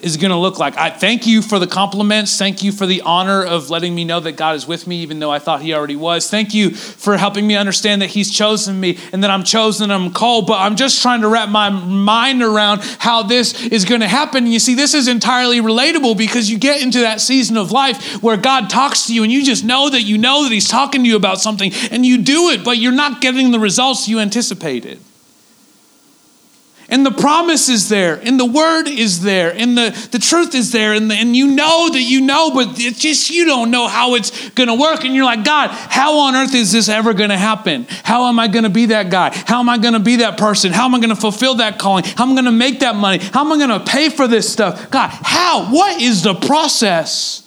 is 0.00 0.16
going 0.16 0.30
to 0.30 0.36
look 0.36 0.58
like. 0.58 0.76
I 0.76 0.90
thank 0.90 1.26
you 1.26 1.42
for 1.42 1.58
the 1.58 1.66
compliments. 1.66 2.36
Thank 2.36 2.62
you 2.62 2.72
for 2.72 2.86
the 2.86 3.02
honor 3.02 3.44
of 3.44 3.70
letting 3.70 3.94
me 3.94 4.04
know 4.04 4.20
that 4.20 4.32
God 4.32 4.54
is 4.54 4.66
with 4.66 4.86
me, 4.86 4.96
even 5.02 5.18
though 5.18 5.30
I 5.30 5.38
thought 5.38 5.62
He 5.62 5.74
already 5.74 5.96
was. 5.96 6.30
Thank 6.30 6.54
you 6.54 6.70
for 6.70 7.16
helping 7.16 7.46
me 7.46 7.56
understand 7.56 8.02
that 8.02 8.10
He's 8.10 8.32
chosen 8.32 8.78
me 8.78 8.98
and 9.12 9.24
that 9.24 9.30
I'm 9.30 9.44
chosen 9.44 9.90
and 9.90 10.04
I'm 10.04 10.12
called. 10.12 10.46
But 10.46 10.60
I'm 10.60 10.76
just 10.76 11.02
trying 11.02 11.22
to 11.22 11.28
wrap 11.28 11.48
my 11.48 11.70
mind 11.70 12.42
around 12.42 12.80
how 12.98 13.22
this 13.22 13.66
is 13.66 13.84
going 13.84 14.00
to 14.00 14.08
happen. 14.08 14.46
You 14.46 14.58
see, 14.58 14.74
this 14.74 14.94
is 14.94 15.08
entirely 15.08 15.60
relatable 15.60 16.16
because 16.16 16.50
you 16.50 16.58
get 16.58 16.82
into 16.82 17.00
that 17.00 17.20
season 17.20 17.56
of 17.56 17.72
life 17.72 18.22
where 18.22 18.36
God 18.36 18.70
talks 18.70 19.06
to 19.06 19.14
you 19.14 19.22
and 19.22 19.32
you 19.32 19.44
just 19.44 19.64
know 19.64 19.90
that 19.90 20.02
you 20.02 20.18
know 20.18 20.44
that 20.44 20.52
He's 20.52 20.68
talking 20.68 21.02
to 21.02 21.08
you 21.08 21.16
about 21.16 21.40
something 21.40 21.72
and 21.90 22.04
you 22.04 22.18
do 22.18 22.50
it, 22.50 22.64
but 22.64 22.78
you're 22.78 22.92
not 22.92 23.20
getting 23.20 23.50
the 23.50 23.58
results 23.58 24.08
you 24.08 24.20
anticipated. 24.20 25.00
And 26.90 27.04
the 27.04 27.10
promise 27.10 27.68
is 27.68 27.90
there, 27.90 28.14
and 28.14 28.40
the 28.40 28.46
word 28.46 28.88
is 28.88 29.20
there, 29.20 29.52
and 29.54 29.76
the, 29.76 30.08
the 30.10 30.18
truth 30.18 30.54
is 30.54 30.72
there, 30.72 30.94
and, 30.94 31.10
the, 31.10 31.14
and 31.14 31.36
you 31.36 31.54
know 31.54 31.90
that 31.90 32.00
you 32.00 32.22
know, 32.22 32.50
but 32.50 32.80
it's 32.80 32.98
just 32.98 33.28
you 33.28 33.44
don't 33.44 33.70
know 33.70 33.88
how 33.88 34.14
it's 34.14 34.48
gonna 34.50 34.74
work. 34.74 35.04
And 35.04 35.14
you're 35.14 35.26
like, 35.26 35.44
God, 35.44 35.68
how 35.68 36.20
on 36.20 36.34
earth 36.34 36.54
is 36.54 36.72
this 36.72 36.88
ever 36.88 37.12
gonna 37.12 37.36
happen? 37.36 37.86
How 38.04 38.24
am 38.28 38.40
I 38.40 38.48
gonna 38.48 38.70
be 38.70 38.86
that 38.86 39.10
guy? 39.10 39.36
How 39.46 39.60
am 39.60 39.68
I 39.68 39.76
gonna 39.76 40.00
be 40.00 40.16
that 40.16 40.38
person? 40.38 40.72
How 40.72 40.86
am 40.86 40.94
I 40.94 41.00
gonna 41.00 41.14
fulfill 41.14 41.56
that 41.56 41.78
calling? 41.78 42.04
How 42.04 42.24
am 42.24 42.32
I 42.32 42.36
gonna 42.36 42.52
make 42.52 42.80
that 42.80 42.96
money? 42.96 43.18
How 43.18 43.44
am 43.44 43.52
I 43.52 43.58
gonna 43.58 43.84
pay 43.84 44.08
for 44.08 44.26
this 44.26 44.50
stuff? 44.50 44.90
God, 44.90 45.10
how? 45.10 45.70
What 45.70 46.00
is 46.00 46.22
the 46.22 46.34
process 46.34 47.46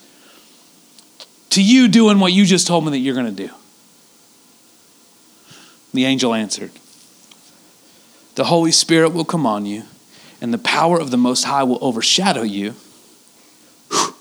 to 1.50 1.64
you 1.64 1.88
doing 1.88 2.20
what 2.20 2.32
you 2.32 2.46
just 2.46 2.68
told 2.68 2.86
me 2.86 2.92
that 2.92 3.00
you're 3.00 3.16
gonna 3.16 3.32
do? 3.32 3.50
The 5.96 6.06
angel 6.06 6.36
answered 6.36 6.72
the 8.36 8.46
Holy 8.46 8.72
Spirit 8.72 9.14
will 9.14 9.26
come 9.26 9.46
on 9.46 9.66
you, 9.66 9.84
and 10.40 10.54
the 10.54 10.58
power 10.58 11.00
of 11.00 11.12
the 11.12 11.18
Most 11.18 11.44
High 11.44 11.64
will 11.64 11.80
overshadow 11.82 12.44
you. 12.44 12.76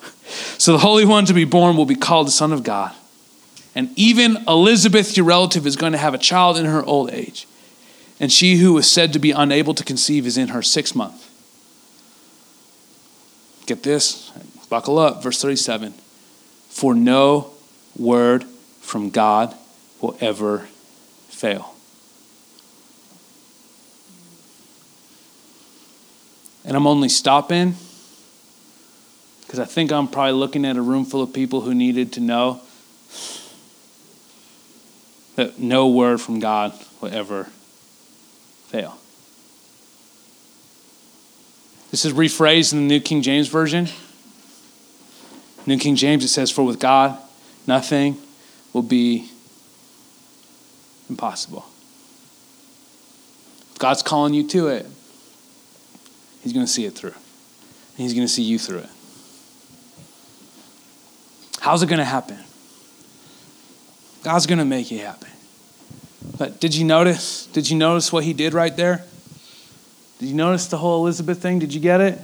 So 0.59 0.73
the 0.73 0.79
Holy 0.79 1.07
One 1.07 1.25
to 1.25 1.33
be 1.33 1.47
born 1.47 1.75
will 1.75 1.87
be 1.87 1.95
called 1.95 2.27
the 2.27 2.33
Son 2.33 2.53
of 2.53 2.63
God. 2.63 2.95
And 3.75 3.91
even 3.97 4.45
Elizabeth, 4.47 5.17
your 5.17 5.25
relative, 5.25 5.67
is 5.67 5.75
going 5.75 5.93
to 5.93 5.99
have 5.99 6.13
a 6.13 6.19
child 6.19 6.59
in 6.59 6.67
her 6.67 6.85
old 6.85 7.11
age. 7.11 7.47
And 8.21 8.31
she 8.31 8.57
who 8.57 8.75
was 8.75 8.91
said 8.91 9.15
to 9.15 9.19
be 9.19 9.31
unable 9.31 9.73
to 9.73 9.83
conceive 9.83 10.27
is 10.27 10.37
in 10.37 10.49
her 10.49 10.61
sixth 10.61 10.95
month. 10.95 11.31
Get 13.65 13.83
this, 13.83 14.31
buckle 14.69 14.99
up, 14.99 15.23
verse 15.23 15.41
37. 15.41 15.95
For 16.69 16.95
no 16.95 17.53
word 17.97 18.45
from 18.81 19.09
God 19.09 19.55
will 20.03 20.17
ever 20.21 20.69
fail. 21.29 21.75
And 26.71 26.77
I'm 26.77 26.87
only 26.87 27.09
stopping 27.09 27.75
because 29.41 29.59
I 29.59 29.65
think 29.65 29.91
I'm 29.91 30.07
probably 30.07 30.35
looking 30.35 30.65
at 30.65 30.77
a 30.77 30.81
room 30.81 31.05
full 31.05 31.21
of 31.21 31.35
people 31.35 31.63
who 31.63 31.75
needed 31.75 32.13
to 32.13 32.21
know 32.21 32.61
that 35.35 35.59
no 35.59 35.89
word 35.89 36.21
from 36.21 36.39
God 36.39 36.73
will 37.01 37.13
ever 37.13 37.49
fail. 38.69 38.99
This 41.91 42.05
is 42.05 42.13
rephrased 42.13 42.73
in 42.73 42.87
the 42.87 42.87
New 42.87 43.01
King 43.01 43.23
James 43.23 43.49
Version. 43.49 43.89
New 45.67 45.77
King 45.77 45.97
James, 45.97 46.23
it 46.23 46.29
says, 46.29 46.53
For 46.53 46.65
with 46.65 46.79
God, 46.79 47.19
nothing 47.67 48.17
will 48.73 48.83
be 48.83 49.29
impossible. 51.09 51.65
If 53.73 53.79
God's 53.81 54.05
calling 54.05 54.35
you 54.35 54.47
to 54.51 54.69
it, 54.69 54.87
He's 56.43 56.53
going 56.53 56.65
to 56.65 56.71
see 56.71 56.85
it 56.85 56.95
through. 56.95 57.11
And 57.11 57.99
he's 57.99 58.15
going 58.15 58.27
to 58.27 58.33
see 58.33 58.43
you 58.43 58.59
through 58.59 58.79
it. 58.79 58.91
How's 61.61 61.83
it 61.83 61.87
going 61.87 61.99
to 61.99 62.05
happen? 62.05 62.39
God's 64.23 64.47
going 64.47 64.59
to 64.59 64.65
make 64.65 64.91
it 64.91 64.99
happen. 64.99 65.29
But 66.39 66.61
did 66.61 66.75
you 66.75 66.85
notice? 66.85 67.47
Did 67.47 67.69
you 67.69 67.77
notice 67.77 68.13
what 68.13 68.25
he 68.25 68.33
did 68.33 68.55
right 68.55 68.75
there? 68.75 69.05
Did 70.19 70.29
you 70.29 70.35
notice 70.35 70.67
the 70.67 70.79
whole 70.79 71.03
Elizabeth 71.03 71.41
thing? 71.41 71.59
Did 71.59 71.75
you 71.75 71.81
get 71.81 72.01
it? 72.01 72.19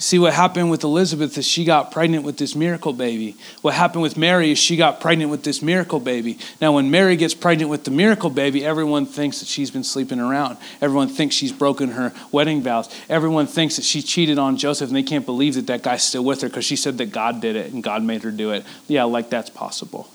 See, 0.00 0.20
what 0.20 0.32
happened 0.32 0.70
with 0.70 0.84
Elizabeth 0.84 1.36
is 1.38 1.44
she 1.44 1.64
got 1.64 1.90
pregnant 1.90 2.22
with 2.22 2.36
this 2.36 2.54
miracle 2.54 2.92
baby. 2.92 3.34
What 3.62 3.74
happened 3.74 4.02
with 4.02 4.16
Mary 4.16 4.52
is 4.52 4.58
she 4.58 4.76
got 4.76 5.00
pregnant 5.00 5.28
with 5.28 5.42
this 5.42 5.60
miracle 5.60 5.98
baby. 5.98 6.38
Now, 6.60 6.70
when 6.70 6.88
Mary 6.88 7.16
gets 7.16 7.34
pregnant 7.34 7.68
with 7.68 7.82
the 7.82 7.90
miracle 7.90 8.30
baby, 8.30 8.64
everyone 8.64 9.06
thinks 9.06 9.40
that 9.40 9.48
she's 9.48 9.72
been 9.72 9.82
sleeping 9.82 10.20
around. 10.20 10.56
Everyone 10.80 11.08
thinks 11.08 11.34
she's 11.34 11.50
broken 11.50 11.90
her 11.90 12.12
wedding 12.30 12.62
vows. 12.62 12.88
Everyone 13.08 13.48
thinks 13.48 13.74
that 13.74 13.84
she 13.84 14.00
cheated 14.00 14.38
on 14.38 14.56
Joseph, 14.56 14.88
and 14.88 14.96
they 14.96 15.02
can't 15.02 15.26
believe 15.26 15.54
that 15.54 15.66
that 15.66 15.82
guy's 15.82 16.04
still 16.04 16.24
with 16.24 16.42
her 16.42 16.48
because 16.48 16.64
she 16.64 16.76
said 16.76 16.96
that 16.98 17.10
God 17.10 17.40
did 17.40 17.56
it 17.56 17.72
and 17.72 17.82
God 17.82 18.04
made 18.04 18.22
her 18.22 18.30
do 18.30 18.52
it. 18.52 18.64
Yeah, 18.86 19.02
like 19.02 19.30
that's 19.30 19.50
possible. 19.50 20.08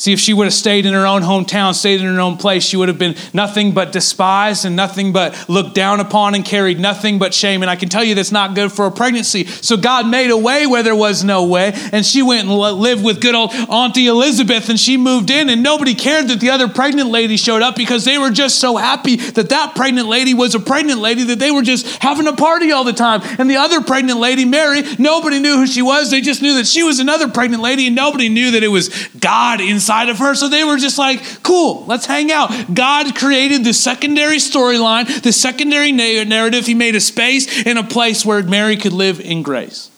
See, 0.00 0.14
if 0.14 0.18
she 0.18 0.32
would 0.32 0.44
have 0.44 0.54
stayed 0.54 0.86
in 0.86 0.94
her 0.94 1.06
own 1.06 1.20
hometown, 1.20 1.74
stayed 1.74 2.00
in 2.00 2.06
her 2.06 2.20
own 2.22 2.38
place, 2.38 2.64
she 2.64 2.78
would 2.78 2.88
have 2.88 2.96
been 2.96 3.16
nothing 3.34 3.72
but 3.72 3.92
despised 3.92 4.64
and 4.64 4.74
nothing 4.74 5.12
but 5.12 5.46
looked 5.46 5.74
down 5.74 6.00
upon 6.00 6.34
and 6.34 6.42
carried 6.42 6.80
nothing 6.80 7.18
but 7.18 7.34
shame. 7.34 7.60
And 7.60 7.70
I 7.70 7.76
can 7.76 7.90
tell 7.90 8.02
you 8.02 8.14
that's 8.14 8.32
not 8.32 8.54
good 8.54 8.72
for 8.72 8.86
a 8.86 8.90
pregnancy. 8.90 9.44
So 9.44 9.76
God 9.76 10.08
made 10.08 10.30
a 10.30 10.38
way 10.38 10.66
where 10.66 10.82
there 10.82 10.96
was 10.96 11.22
no 11.22 11.44
way. 11.44 11.72
And 11.92 12.06
she 12.06 12.22
went 12.22 12.48
and 12.48 12.56
lived 12.56 13.04
with 13.04 13.20
good 13.20 13.34
old 13.34 13.52
Auntie 13.52 14.06
Elizabeth 14.06 14.70
and 14.70 14.80
she 14.80 14.96
moved 14.96 15.28
in. 15.30 15.50
And 15.50 15.62
nobody 15.62 15.94
cared 15.94 16.28
that 16.28 16.40
the 16.40 16.48
other 16.48 16.68
pregnant 16.68 17.10
lady 17.10 17.36
showed 17.36 17.60
up 17.60 17.76
because 17.76 18.06
they 18.06 18.16
were 18.16 18.30
just 18.30 18.58
so 18.58 18.78
happy 18.78 19.16
that 19.16 19.50
that 19.50 19.74
pregnant 19.76 20.08
lady 20.08 20.32
was 20.32 20.54
a 20.54 20.60
pregnant 20.60 21.00
lady 21.00 21.24
that 21.24 21.38
they 21.38 21.50
were 21.50 21.60
just 21.60 21.86
having 22.02 22.26
a 22.26 22.34
party 22.34 22.72
all 22.72 22.84
the 22.84 22.94
time. 22.94 23.20
And 23.38 23.50
the 23.50 23.56
other 23.56 23.82
pregnant 23.82 24.18
lady, 24.18 24.46
Mary, 24.46 24.80
nobody 24.98 25.40
knew 25.40 25.56
who 25.56 25.66
she 25.66 25.82
was. 25.82 26.10
They 26.10 26.22
just 26.22 26.40
knew 26.40 26.54
that 26.54 26.66
she 26.66 26.84
was 26.84 27.00
another 27.00 27.28
pregnant 27.28 27.62
lady 27.62 27.86
and 27.88 27.94
nobody 27.94 28.30
knew 28.30 28.52
that 28.52 28.62
it 28.62 28.68
was 28.68 28.88
God 29.20 29.60
inside 29.60 29.89
inside 29.90 30.08
of 30.08 30.18
her. 30.18 30.36
So 30.36 30.48
they 30.48 30.62
were 30.62 30.76
just 30.76 30.98
like, 30.98 31.42
cool, 31.42 31.84
let's 31.86 32.06
hang 32.06 32.30
out. 32.30 32.50
God 32.72 33.16
created 33.16 33.64
the 33.64 33.72
secondary 33.72 34.36
storyline, 34.36 35.22
the 35.22 35.32
secondary 35.32 35.90
narrative. 35.90 36.66
He 36.66 36.74
made 36.74 36.94
a 36.94 37.00
space 37.00 37.66
and 37.66 37.76
a 37.76 37.82
place 37.82 38.24
where 38.24 38.40
Mary 38.42 38.76
could 38.76 38.92
live 38.92 39.20
in 39.20 39.42
grace. 39.42 39.90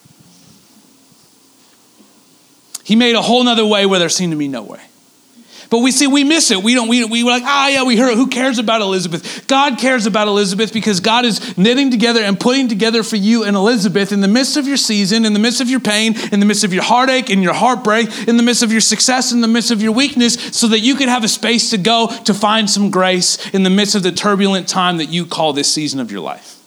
He 2.83 2.95
made 2.95 3.15
a 3.15 3.21
whole 3.21 3.43
nother 3.43 3.65
way 3.65 3.85
where 3.85 3.99
there 3.99 4.09
seemed 4.09 4.31
to 4.31 4.37
be 4.37 4.47
no 4.47 4.63
way. 4.63 4.81
But 5.73 5.79
we 5.79 5.91
see 5.91 6.05
we 6.05 6.23
miss 6.23 6.51
it. 6.51 6.61
We 6.61 6.75
don't. 6.75 6.87
We 6.87 7.03
we 7.03 7.23
like, 7.23 7.41
ah, 7.43 7.67
yeah, 7.67 7.81
we 7.81 7.97
heard. 7.97 8.11
It. 8.11 8.17
Who 8.17 8.27
cares 8.27 8.59
about 8.59 8.81
Elizabeth? 8.81 9.47
God 9.47 9.79
cares 9.79 10.05
about 10.05 10.27
Elizabeth 10.27 10.71
because 10.71 10.99
God 10.99 11.25
is 11.25 11.57
knitting 11.57 11.89
together 11.89 12.21
and 12.21 12.39
putting 12.39 12.67
together 12.67 13.01
for 13.01 13.15
you 13.15 13.43
and 13.43 13.55
Elizabeth 13.55 14.11
in 14.11 14.21
the 14.21 14.27
midst 14.27 14.55
of 14.55 14.67
your 14.67 14.77
season, 14.77 15.25
in 15.25 15.33
the 15.33 15.39
midst 15.39 15.61
of 15.61 15.71
your 15.71 15.79
pain, 15.79 16.13
in 16.31 16.39
the 16.39 16.45
midst 16.45 16.63
of 16.63 16.75
your 16.75 16.83
heartache, 16.83 17.31
in 17.31 17.41
your 17.41 17.55
heartbreak, 17.55 18.27
in 18.27 18.37
the 18.37 18.43
midst 18.43 18.61
of 18.61 18.71
your 18.71 18.81
success, 18.81 19.31
in 19.31 19.41
the 19.41 19.47
midst 19.47 19.71
of 19.71 19.81
your 19.81 19.93
weakness, 19.93 20.35
so 20.55 20.67
that 20.67 20.81
you 20.81 20.93
can 20.93 21.09
have 21.09 21.23
a 21.23 21.27
space 21.27 21.71
to 21.71 21.79
go 21.79 22.07
to 22.25 22.35
find 22.35 22.69
some 22.69 22.91
grace 22.91 23.43
in 23.49 23.63
the 23.63 23.71
midst 23.71 23.95
of 23.95 24.03
the 24.03 24.11
turbulent 24.11 24.67
time 24.67 24.97
that 24.97 25.09
you 25.09 25.25
call 25.25 25.53
this 25.53 25.73
season 25.73 25.99
of 25.99 26.11
your 26.11 26.21
life. 26.21 26.59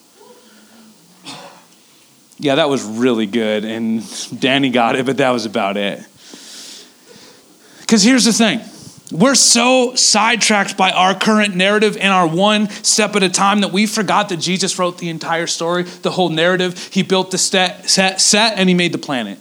Yeah, 2.39 2.57
that 2.57 2.69
was 2.69 2.83
really 2.83 3.27
good, 3.27 3.65
and 3.65 4.03
Danny 4.41 4.71
got 4.71 4.97
it, 4.97 5.07
but 5.07 5.19
that 5.19 5.31
was 5.31 5.47
about 5.47 5.77
it. 5.77 6.05
Because 7.83 8.03
here's 8.03 8.25
the 8.25 8.33
thing 8.33 8.63
we're 9.13 9.37
so 9.37 9.95
sidetracked 9.95 10.77
by 10.77 10.91
our 10.91 11.15
current 11.15 11.55
narrative 11.55 11.97
and 11.97 12.13
our 12.13 12.27
one 12.27 12.69
step 12.69 13.15
at 13.15 13.23
a 13.23 13.29
time 13.29 13.61
that 13.61 13.73
we 13.73 13.87
forgot 13.87 14.31
that 14.31 14.39
Jesus 14.39 14.79
wrote 14.79 14.99
the 14.99 15.09
entire 15.09 15.47
story, 15.47 15.85
the 15.85 16.11
whole 16.11 16.29
narrative. 16.29 16.89
He 16.93 17.03
built 17.03 17.31
the 17.31 17.39
set, 17.39 17.89
set, 17.89 18.21
set 18.21 18.59
and 18.59 18.69
he 18.69 18.75
made 18.75 18.93
the 18.93 18.99
planet. 18.99 19.39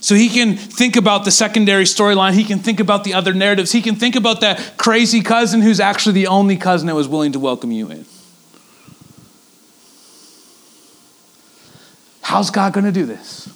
So 0.00 0.14
he 0.14 0.28
can 0.28 0.56
think 0.56 0.96
about 0.96 1.24
the 1.24 1.30
secondary 1.30 1.84
storyline. 1.84 2.32
He 2.32 2.44
can 2.44 2.58
think 2.58 2.78
about 2.78 3.04
the 3.04 3.14
other 3.14 3.32
narratives. 3.32 3.72
He 3.72 3.80
can 3.80 3.94
think 3.96 4.16
about 4.16 4.40
that 4.42 4.76
crazy 4.76 5.22
cousin 5.22 5.62
who's 5.62 5.80
actually 5.80 6.12
the 6.12 6.26
only 6.26 6.56
cousin 6.56 6.86
that 6.88 6.94
was 6.94 7.08
willing 7.08 7.32
to 7.32 7.38
welcome 7.38 7.72
you 7.72 7.90
in. 7.90 8.04
How's 12.20 12.50
God 12.50 12.72
going 12.72 12.84
to 12.84 12.92
do 12.92 13.06
this? 13.06 13.50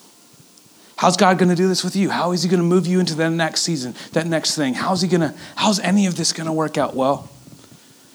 How's 0.99 1.17
God 1.17 1.39
going 1.39 1.49
to 1.49 1.55
do 1.55 1.69
this 1.69 1.85
with 1.85 1.95
you? 1.95 2.11
How 2.11 2.33
is 2.33 2.43
He 2.43 2.49
going 2.49 2.59
to 2.59 2.67
move 2.67 2.85
you 2.85 2.99
into 2.99 3.15
that 3.15 3.31
next 3.31 3.61
season, 3.63 3.95
that 4.15 4.27
next 4.27 4.57
thing? 4.57 4.75
How's 4.75 5.01
He 5.01 5.07
going 5.07 5.21
to, 5.21 5.33
how's 5.55 5.79
any 5.79 6.07
of 6.07 6.17
this 6.17 6.33
going 6.33 6.49
to 6.49 6.53
work 6.53 6.77
out 6.77 6.97
well? 6.97 7.31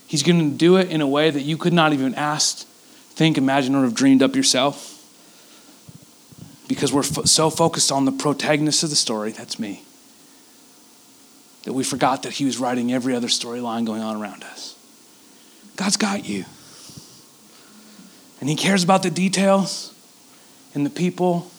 He's 0.06 0.22
going 0.22 0.52
to 0.52 0.58
do 0.58 0.76
it 0.76 0.90
in 0.90 1.00
a 1.00 1.08
way 1.08 1.32
that 1.32 1.44
you 1.44 1.56
could 1.56 1.72
not 1.72 1.94
even 1.94 2.14
ask, 2.16 2.68
think, 3.12 3.38
imagine, 3.38 3.74
or 3.74 3.84
have 3.84 3.96
dreamed 3.96 4.22
up 4.22 4.36
yourself. 4.36 4.90
Because 6.68 6.92
we're 6.92 7.04
fo- 7.04 7.24
so 7.24 7.50
focused 7.50 7.90
on 7.90 8.04
the 8.04 8.12
protagonist 8.12 8.84
of 8.84 8.90
the 8.90 8.98
story, 8.98 9.32
that's 9.32 9.58
me, 9.58 9.86
that 11.64 11.72
we 11.72 11.86
forgot 11.86 12.24
that 12.24 12.34
He 12.34 12.44
was 12.44 12.58
writing 12.58 12.92
every 12.92 13.16
other 13.16 13.30
storyline 13.30 13.86
going 13.86 14.02
on 14.02 14.22
around 14.22 14.44
us. 14.44 14.76
God's 15.78 15.96
got 15.96 16.26
you. 16.28 16.44
And 18.42 18.50
He 18.50 18.58
cares 18.58 18.84
about 18.84 19.04
the 19.04 19.10
details 19.10 19.94
and 20.76 20.86
the 20.86 20.90
people 20.90 21.50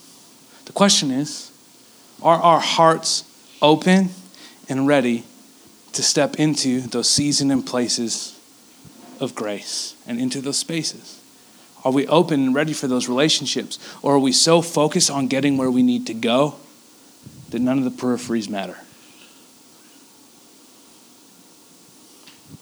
the 0.65 0.73
question 0.73 1.11
is 1.11 1.51
are 2.23 2.41
our 2.41 2.61
hearts 2.61 3.25
open 3.61 4.11
and 4.69 4.87
ready 4.87 5.25
to 5.93 6.03
step 6.03 6.37
into 6.37 6.81
those 6.81 7.09
seasons 7.09 7.53
and 7.53 7.67
places 7.67 8.39
of 9.21 9.35
grace 9.35 9.95
and 10.07 10.19
into 10.19 10.41
those 10.41 10.57
spaces? 10.57 11.21
Are 11.85 11.93
we 11.93 12.07
open 12.07 12.47
and 12.47 12.55
ready 12.55 12.73
for 12.73 12.87
those 12.87 13.09
relationships? 13.09 13.79
Or 14.03 14.15
are 14.15 14.19
we 14.19 14.33
so 14.33 14.63
focused 14.63 15.11
on 15.11 15.29
getting 15.29 15.59
where 15.59 15.71
we 15.71 15.83
need 15.83 16.07
to 16.07 16.15
go 16.15 16.57
that 17.51 17.61
none 17.61 17.79
of 17.79 17.85
the 17.85 17.91
peripheries 17.91 18.49
matter? 18.49 18.79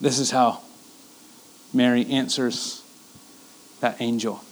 This 0.01 0.19
is 0.19 0.31
how 0.31 0.61
Mary 1.73 2.05
answers 2.07 2.81
that 3.79 4.01
angel. 4.01 4.43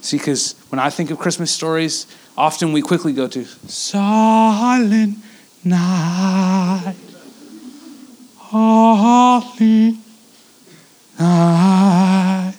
See, 0.00 0.18
because 0.18 0.54
when 0.68 0.78
I 0.78 0.90
think 0.90 1.10
of 1.10 1.18
Christmas 1.18 1.50
stories, 1.50 2.06
often 2.36 2.72
we 2.72 2.82
quickly 2.82 3.12
go 3.12 3.26
to 3.28 3.44
silent 3.68 5.18
night, 5.64 6.94
holy 8.36 9.98
night, 11.18 12.54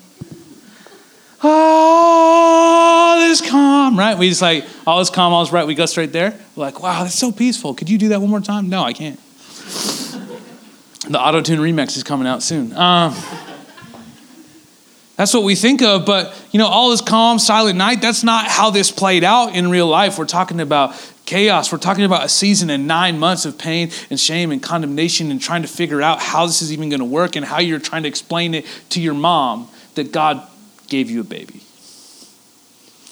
all 1.44 3.20
is 3.20 3.42
calm. 3.42 3.98
Right? 3.98 4.18
We 4.18 4.30
just 4.30 4.42
like 4.42 4.66
all 4.88 5.00
is 5.02 5.10
calm, 5.10 5.34
all 5.34 5.44
is 5.44 5.52
right. 5.52 5.68
We 5.68 5.76
go 5.76 5.86
straight 5.86 6.12
there. 6.12 6.32
We're 6.56 6.66
like, 6.66 6.82
wow, 6.82 7.04
that's 7.04 7.16
so 7.16 7.32
peaceful. 7.32 7.74
Could 7.74 7.90
you 7.90 7.98
do 7.98 8.10
that 8.10 8.22
one 8.22 8.30
more 8.30 8.42
time? 8.42 8.70
No, 8.70 8.84
I 8.84 8.94
can't. 8.94 9.20
the 11.10 11.20
auto 11.20 11.42
tune 11.42 11.60
remix 11.60 11.98
is 11.98 12.04
coming 12.04 12.28
out 12.28 12.42
soon. 12.44 12.76
Um, 12.76 13.14
that's 15.16 15.34
what 15.34 15.44
we 15.44 15.56
think 15.56 15.82
of, 15.82 16.06
but 16.06 16.36
you 16.52 16.60
know, 16.60 16.68
all 16.68 16.90
this 16.90 17.02
calm, 17.02 17.40
silent 17.40 17.78
night, 17.78 18.02
that's 18.02 18.24
not 18.24 18.48
how 18.48 18.70
this 18.70 18.92
played 18.92 19.24
out 19.24 19.56
in 19.56 19.70
real 19.70 19.88
life. 19.88 20.18
We're 20.20 20.26
talking 20.26 20.60
about 20.60 20.94
chaos. 21.26 21.72
We're 21.72 21.78
talking 21.78 22.04
about 22.04 22.26
a 22.26 22.30
season 22.30 22.70
and 22.70 22.86
nine 22.86 23.18
months 23.18 23.46
of 23.46 23.58
pain 23.58 23.92
and 24.10 24.20
shame 24.20 24.52
and 24.52 24.62
condemnation 24.62 25.32
and 25.32 25.42
trying 25.42 25.62
to 25.62 25.68
figure 25.68 26.02
out 26.02 26.20
how 26.20 26.46
this 26.46 26.62
is 26.62 26.74
even 26.74 26.90
going 26.90 27.00
to 27.00 27.06
work 27.06 27.36
and 27.36 27.46
how 27.46 27.60
you're 27.60 27.80
trying 27.80 28.04
to 28.04 28.10
explain 28.10 28.54
it 28.54 28.66
to 28.90 29.02
your 29.02 29.14
mom 29.14 29.70
that 29.96 30.12
God 30.12 30.46
gave 30.88 31.10
you 31.10 31.22
a 31.22 31.24
baby. 31.24 31.62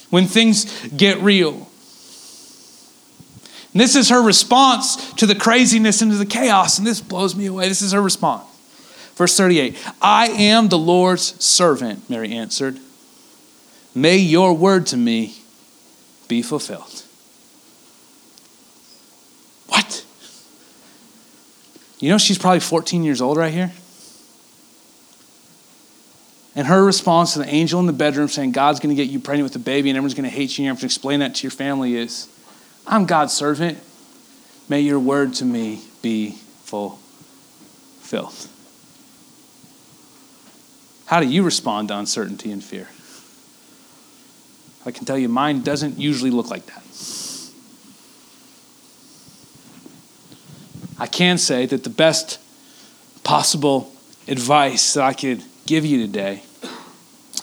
When 0.10 0.28
things 0.28 0.66
get 0.90 1.20
real. 1.20 1.54
And 3.72 3.82
this 3.82 3.96
is 3.96 4.10
her 4.10 4.22
response 4.22 5.14
to 5.14 5.26
the 5.26 5.34
craziness 5.36 6.02
and 6.02 6.12
to 6.12 6.18
the 6.18 6.26
chaos, 6.26 6.78
and 6.78 6.86
this 6.86 7.02
blows 7.02 7.36
me 7.36 7.48
away. 7.48 7.68
This 7.68 7.82
is 7.82 7.94
her 7.94 8.02
response. 8.02 8.53
Verse 9.16 9.38
38 9.38 9.78
I 10.02 10.28
am 10.28 10.70
the 10.70 10.78
Lord's 10.78 11.44
servant, 11.44 12.10
Mary 12.10 12.32
answered. 12.32 12.80
May 13.96 14.18
your 14.18 14.54
word 14.54 14.88
to 14.88 14.98
me 14.98 15.36
be 16.28 16.42
fulfilled. 16.42 17.04
What? 19.68 20.06
You 22.00 22.10
know, 22.10 22.18
she's 22.18 22.40
probably 22.40 22.60
14 22.60 23.04
years 23.04 23.22
old 23.22 23.38
right 23.38 23.54
here. 23.54 23.72
And 26.56 26.68
her 26.68 26.84
response 26.84 27.34
to 27.34 27.40
the 27.40 27.48
angel 27.48 27.80
in 27.80 27.88
the 27.88 27.94
bedroom 27.94 28.28
saying, 28.28 28.52
God's 28.52 28.80
going 28.80 28.96
to 28.96 29.02
get 29.02 29.12
you 29.12 29.20
pregnant 29.20 29.52
with 29.52 29.56
a 29.56 29.64
baby 29.64 29.90
and 29.90 29.98
everyone's 29.98 30.14
going 30.14 30.30
to 30.30 30.36
hate 30.36 30.58
you 30.58 30.64
and 30.64 30.66
you 30.66 30.70
have 30.70 30.80
to 30.80 30.86
explain 30.86 31.20
that 31.22 31.36
to 31.36 31.44
your 31.44 31.52
family 31.52 31.96
is, 31.96 32.28
I'm 32.86 33.06
God's 33.06 33.34
servant. 33.34 33.80
May 34.70 34.82
your 34.82 35.00
word 35.00 35.34
to 35.36 35.46
me 35.46 35.82
be 36.02 36.32
fulfilled. 36.64 38.50
How 41.06 41.20
do 41.20 41.28
you 41.28 41.44
respond 41.44 41.90
to 41.90 41.98
uncertainty 41.98 42.52
and 42.52 42.64
fear? 42.64 42.88
I 44.86 44.92
can 44.92 45.06
tell 45.06 45.18
you, 45.18 45.30
mine 45.30 45.62
doesn't 45.62 45.98
usually 45.98 46.32
look 46.32 46.50
like 46.50 46.66
that. 46.66 46.84
I 51.00 51.08
can 51.08 51.38
say 51.38 51.66
that 51.66 51.84
the 51.84 51.90
best 51.90 52.40
possible 53.24 53.92
advice 54.28 54.94
that 54.94 55.04
I 55.04 55.14
could 55.14 55.44
give 55.66 55.86
you 55.86 56.06
today 56.06 56.44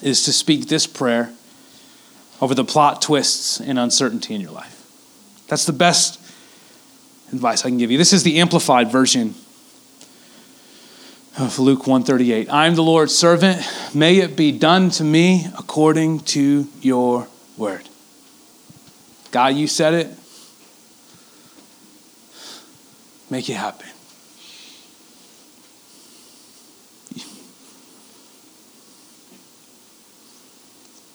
is 0.02 0.24
to 0.24 0.32
speak 0.32 0.68
this 0.68 0.86
prayer 0.86 1.32
over 2.40 2.54
the 2.54 2.64
plot 2.64 3.02
twists 3.02 3.60
and 3.60 3.78
uncertainty 3.78 4.34
in 4.34 4.40
your 4.40 4.52
life. 4.52 4.76
That's 5.48 5.66
the 5.66 5.72
best 5.72 6.20
advice 7.32 7.64
I 7.64 7.68
can 7.68 7.78
give 7.78 7.90
you. 7.90 7.98
This 7.98 8.12
is 8.12 8.22
the 8.22 8.40
amplified 8.40 8.90
version 8.90 9.34
of 11.38 11.58
Luke 11.58 11.86
138. 11.86 12.48
I 12.48 12.66
am 12.66 12.74
the 12.74 12.82
Lord's 12.82 13.14
servant. 13.14 13.60
May 13.94 14.18
it 14.18 14.36
be 14.36 14.52
done 14.52 14.90
to 14.90 15.04
me 15.04 15.46
according 15.58 16.20
to 16.20 16.68
your 16.80 17.28
word. 17.56 17.88
God, 19.30 19.54
you 19.54 19.66
said 19.66 19.94
it. 19.94 20.08
Make 23.30 23.48
it 23.48 23.54
happen. 23.54 23.86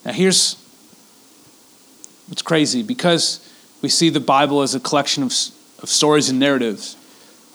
Now, 0.04 0.12
here's 0.12 0.56
what's 2.28 2.42
crazy 2.42 2.82
because 2.82 3.40
we 3.82 3.88
see 3.88 4.08
the 4.08 4.20
Bible 4.20 4.62
as 4.62 4.74
a 4.74 4.80
collection 4.80 5.22
of, 5.24 5.32
of 5.82 5.86
of 5.86 5.90
stories 5.90 6.28
and 6.28 6.38
narratives. 6.38 6.96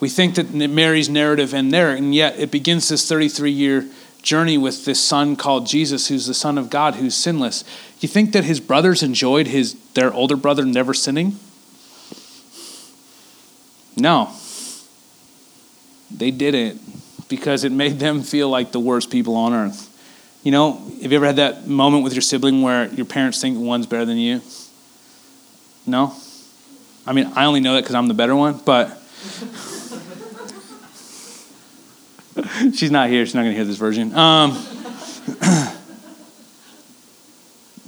We 0.02 0.10
think 0.10 0.36
that 0.36 0.52
Mary's 0.52 1.10
narrative 1.10 1.54
end 1.54 1.72
there, 1.72 1.92
and 1.92 2.14
yet 2.14 2.38
it 2.40 2.50
begins 2.50 2.90
this 2.90 3.08
33 3.08 3.52
year 3.52 3.88
journey 4.24 4.58
with 4.58 4.84
this 4.84 5.00
son 5.00 5.36
called 5.36 5.68
Jesus, 5.68 6.08
who's 6.08 6.26
the 6.26 6.34
Son 6.34 6.58
of 6.58 6.70
God, 6.70 6.96
who's 6.96 7.16
sinless. 7.16 7.64
You 8.00 8.10
think 8.10 8.34
that 8.34 8.44
his 8.44 8.60
brothers 8.60 9.04
enjoyed 9.04 9.48
his 9.48 9.76
their 9.94 10.12
older 10.12 10.36
brother 10.36 10.66
never 10.66 10.96
sinning? 10.96 11.40
No. 13.96 14.32
They 16.10 16.32
didn't 16.32 16.82
because 17.30 17.64
it 17.64 17.72
made 17.72 18.00
them 18.00 18.24
feel 18.24 18.50
like 18.50 18.72
the 18.72 18.80
worst 18.80 19.12
people 19.12 19.36
on 19.36 19.54
earth. 19.54 19.88
You 20.44 20.52
know, 20.52 20.74
have 21.04 21.12
you 21.12 21.18
ever 21.18 21.28
had 21.28 21.36
that 21.36 21.68
moment 21.68 22.04
with 22.04 22.14
your 22.14 22.24
sibling 22.24 22.64
where 22.64 22.88
your 22.88 23.06
parents 23.06 23.40
think 23.40 23.60
one's 23.60 23.86
better 23.86 24.06
than 24.06 24.18
you? 24.18 24.42
No? 25.86 26.16
I 27.06 27.14
mean, 27.14 27.32
I 27.36 27.46
only 27.46 27.60
know 27.60 27.76
that 27.76 27.82
because 27.82 27.96
I'm 27.96 28.08
the 28.08 28.16
better 28.16 28.36
one, 28.36 28.60
but 28.66 28.98
she's 32.74 32.92
not 32.92 33.10
here. 33.10 33.26
She's 33.26 33.36
not 33.36 33.42
going 33.42 33.52
to 33.52 33.56
hear 33.56 33.66
this 33.66 33.78
version. 33.78 34.16
Um, 34.16 34.52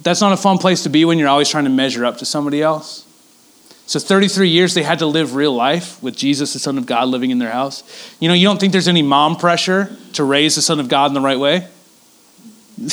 that's 0.01 0.21
not 0.21 0.33
a 0.33 0.37
fun 0.37 0.57
place 0.57 0.83
to 0.83 0.89
be 0.89 1.05
when 1.05 1.17
you're 1.17 1.29
always 1.29 1.49
trying 1.49 1.63
to 1.63 1.69
measure 1.69 2.05
up 2.05 2.17
to 2.17 2.25
somebody 2.25 2.61
else. 2.61 3.07
So 3.85 3.99
33 3.99 4.49
years 4.49 4.73
they 4.73 4.83
had 4.83 4.99
to 4.99 5.05
live 5.05 5.35
real 5.35 5.53
life 5.53 6.01
with 6.01 6.15
Jesus, 6.15 6.53
the 6.53 6.59
Son 6.59 6.77
of 6.77 6.85
God, 6.85 7.09
living 7.09 7.31
in 7.31 7.39
their 7.39 7.51
house. 7.51 7.83
You 8.19 8.27
know, 8.27 8.33
you 8.33 8.47
don't 8.47 8.59
think 8.59 8.71
there's 8.71 8.87
any 8.87 9.01
mom 9.01 9.35
pressure 9.35 9.95
to 10.13 10.23
raise 10.23 10.55
the 10.55 10.61
Son 10.61 10.79
of 10.79 10.87
God 10.87 11.07
in 11.07 11.13
the 11.13 11.21
right 11.21 11.39
way? 11.39 11.67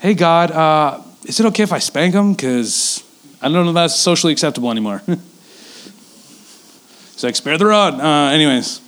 hey, 0.00 0.14
God, 0.14 0.50
uh, 0.50 1.02
is 1.24 1.38
it 1.38 1.46
okay 1.46 1.62
if 1.62 1.72
I 1.72 1.78
spank 1.78 2.14
him? 2.14 2.32
Because 2.32 3.04
I 3.42 3.48
don't 3.48 3.64
know 3.64 3.70
if 3.70 3.74
that's 3.74 3.96
socially 3.96 4.32
acceptable 4.32 4.70
anymore. 4.70 5.02
it's 5.06 7.22
like, 7.22 7.36
spare 7.36 7.58
the 7.58 7.66
rod. 7.66 8.00
Uh, 8.00 8.32
anyways. 8.32 8.80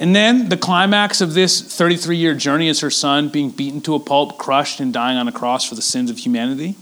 And 0.00 0.14
then 0.14 0.48
the 0.48 0.56
climax 0.56 1.20
of 1.20 1.34
this 1.34 1.60
33 1.60 2.16
year 2.16 2.34
journey 2.34 2.68
is 2.68 2.80
her 2.80 2.90
son 2.90 3.28
being 3.28 3.50
beaten 3.50 3.80
to 3.82 3.94
a 3.94 4.00
pulp, 4.00 4.38
crushed, 4.38 4.80
and 4.80 4.92
dying 4.92 5.18
on 5.18 5.26
a 5.26 5.32
cross 5.32 5.64
for 5.64 5.74
the 5.74 5.82
sins 5.82 6.10
of 6.10 6.18
humanity. 6.18 6.76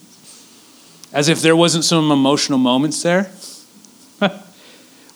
As 1.12 1.29
if 1.29 1.40
there 1.40 1.57
wasn't 1.57 1.85
some 1.85 2.11
emotional 2.11 2.59
moments 2.59 3.02
there. 3.02 3.31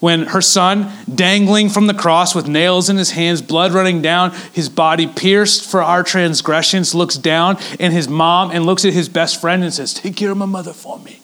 when 0.00 0.22
her 0.28 0.40
son, 0.40 0.90
dangling 1.14 1.68
from 1.68 1.86
the 1.86 1.94
cross 1.94 2.34
with 2.34 2.48
nails 2.48 2.88
in 2.88 2.96
his 2.96 3.10
hands, 3.10 3.42
blood 3.42 3.72
running 3.72 4.00
down, 4.00 4.32
his 4.52 4.70
body 4.70 5.06
pierced 5.06 5.70
for 5.70 5.82
our 5.82 6.02
transgressions, 6.02 6.94
looks 6.94 7.16
down 7.16 7.58
and 7.78 7.92
his 7.92 8.08
mom 8.08 8.50
and 8.50 8.64
looks 8.64 8.86
at 8.86 8.94
his 8.94 9.10
best 9.10 9.38
friend 9.38 9.62
and 9.62 9.74
says, 9.74 9.92
Take 9.92 10.16
care 10.16 10.30
of 10.30 10.38
my 10.38 10.46
mother 10.46 10.72
for 10.72 10.98
me. 11.00 11.19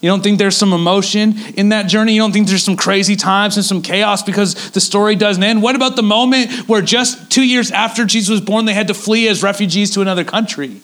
You 0.00 0.10
don't 0.10 0.22
think 0.22 0.38
there's 0.38 0.56
some 0.56 0.72
emotion 0.72 1.34
in 1.56 1.70
that 1.70 1.84
journey? 1.84 2.14
You 2.14 2.20
don't 2.20 2.32
think 2.32 2.48
there's 2.48 2.62
some 2.62 2.76
crazy 2.76 3.16
times 3.16 3.56
and 3.56 3.64
some 3.64 3.80
chaos 3.80 4.22
because 4.22 4.70
the 4.72 4.80
story 4.80 5.16
doesn't 5.16 5.42
end? 5.42 5.62
What 5.62 5.74
about 5.74 5.96
the 5.96 6.02
moment 6.02 6.68
where 6.68 6.82
just 6.82 7.30
two 7.30 7.44
years 7.44 7.70
after 7.70 8.04
Jesus 8.04 8.28
was 8.28 8.40
born, 8.40 8.66
they 8.66 8.74
had 8.74 8.88
to 8.88 8.94
flee 8.94 9.26
as 9.28 9.42
refugees 9.42 9.92
to 9.92 10.02
another 10.02 10.24
country? 10.24 10.80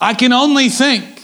I 0.00 0.14
can 0.14 0.32
only 0.32 0.68
think 0.68 1.22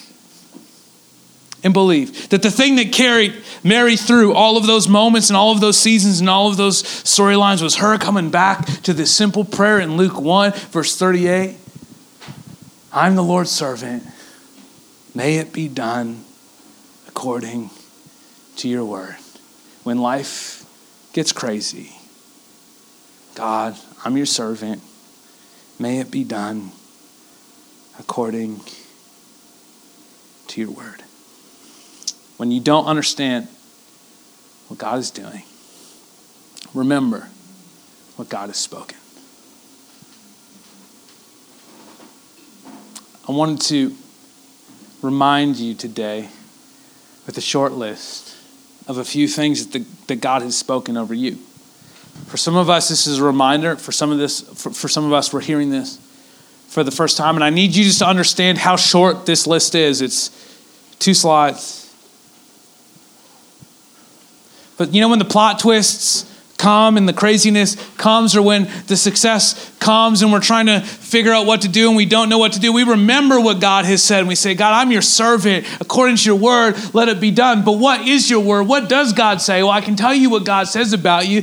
and 1.63 1.75
believe 1.75 2.31
that 2.31 2.43
the 2.43 2.51
thing 2.51 2.77
that 2.77 2.93
carried 2.93 3.35
Mary 3.63 3.97
through 3.97 4.33
all 4.33 4.57
of 4.57 4.67
those 4.67 4.89
moments 4.89 5.29
and 5.29 5.37
all 5.37 5.53
of 5.53 5.61
those 5.61 5.79
seasons 5.79 6.21
and 6.21 6.31
all 6.31 6.49
of 6.49 6.57
those 6.57 6.83
storylines 6.83 7.61
was 7.61 7.77
her 7.77 7.99
coming 7.99 8.31
back 8.31 8.65
to 8.83 8.93
this 8.93 9.15
simple 9.15 9.45
prayer 9.45 9.81
in 9.81 9.97
Luke 9.97 10.19
1, 10.19 10.53
verse 10.53 10.97
38 10.97 11.57
I'm 12.93 13.15
the 13.15 13.23
Lord's 13.23 13.51
servant. 13.51 14.03
May 15.15 15.37
it 15.37 15.53
be 15.53 15.69
done 15.69 16.26
according 17.17 17.71
to 18.57 18.69
your 18.69 18.85
word. 18.85 19.17
When 19.85 19.97
life 19.97 20.67
gets 21.15 21.33
crazy, 21.33 21.97
God, 23.35 23.75
I'm 24.05 24.19
your 24.19 24.27
servant. 24.27 24.83
May 25.79 25.99
it 25.99 26.11
be 26.11 26.25
done 26.25 26.73
according 27.99 28.61
to 30.49 30.61
your 30.61 30.71
word. 30.71 31.05
When 32.37 32.51
you 32.51 32.61
don't 32.61 32.85
understand 32.85 33.49
what 34.69 34.79
God 34.79 34.99
is 34.99 35.11
doing, 35.11 35.45
remember 36.75 37.31
what 38.17 38.29
God 38.29 38.51
has 38.51 38.59
spoken. 38.59 38.99
I 43.27 43.33
wanted 43.33 43.63
to 43.69 43.97
remind 45.01 45.57
you 45.57 45.73
today 45.73 46.29
with 47.27 47.37
a 47.37 47.41
short 47.41 47.73
list 47.73 48.37
of 48.87 48.99
a 48.99 49.05
few 49.05 49.27
things 49.27 49.67
that, 49.67 49.79
the, 49.79 49.85
that 50.07 50.21
God 50.21 50.43
has 50.43 50.57
spoken 50.57 50.97
over 50.97 51.13
you. 51.13 51.37
For 52.27 52.37
some 52.37 52.57
of 52.57 52.71
us, 52.71 52.89
this 52.89 53.07
is 53.07 53.19
a 53.19 53.25
reminder. 53.25 53.77
For 53.77 53.93
some 53.93 54.11
of 54.11 54.19
this, 54.19 54.41
for, 54.41 54.71
for 54.71 54.89
some 54.89 55.05
of 55.05 55.13
us, 55.13 55.33
we're 55.33 55.41
hearing 55.41 55.71
this 55.71 55.99
for 56.69 56.83
the 56.83 56.91
first 56.91 57.17
time, 57.17 57.37
and 57.37 57.45
I 57.45 57.51
need 57.51 57.75
you 57.75 57.85
just 57.85 58.01
to 58.01 58.07
understand 58.07 58.59
how 58.59 58.77
short 58.77 59.27
this 59.27 59.47
list 59.47 59.75
is. 59.75 60.03
It's 60.03 60.31
two 60.99 61.15
slides. 61.15 61.83
But 64.77 64.93
you 64.93 65.01
know 65.01 65.09
when 65.09 65.19
the 65.19 65.25
plot 65.25 65.59
twists 65.59 66.25
come 66.67 66.97
and 66.97 67.09
the 67.09 67.13
craziness 67.13 67.77
comes, 67.97 68.35
or 68.35 68.43
when 68.43 68.69
the 68.89 68.97
success 68.97 69.73
comes 69.79 70.21
and 70.21 70.33
we're 70.33 70.41
trying 70.41 70.67
to 70.67 70.81
figure 70.81 71.33
out 71.33 71.47
what 71.47 71.63
to 71.63 71.69
do 71.69 71.87
and 71.87 71.97
we 71.97 72.05
don't 72.05 72.29
know 72.29 72.39
what 72.39 72.55
to 72.55 72.59
do, 72.59 72.73
we 72.73 72.83
remember 72.83 73.41
what 73.41 73.61
God 73.61 73.85
has 73.85 74.03
said 74.03 74.19
and 74.19 74.27
we 74.27 74.35
say, 74.35 74.53
God, 74.57 74.73
I'm 74.73 74.91
your 74.91 75.01
servant. 75.01 75.65
According 75.81 76.17
to 76.17 76.25
your 76.25 76.35
word, 76.35 76.75
let 76.93 77.09
it 77.09 77.21
be 77.21 77.31
done. 77.31 77.65
But 77.65 77.79
what 77.79 78.01
is 78.09 78.29
your 78.29 78.41
word? 78.41 78.65
What 78.65 78.89
does 78.89 79.13
God 79.13 79.41
say? 79.41 79.63
Well, 79.63 79.71
I 79.71 79.81
can 79.81 79.95
tell 79.95 80.13
you 80.13 80.29
what 80.29 80.45
God 80.45 80.65
says 80.65 80.93
about 80.93 81.29
you. 81.29 81.43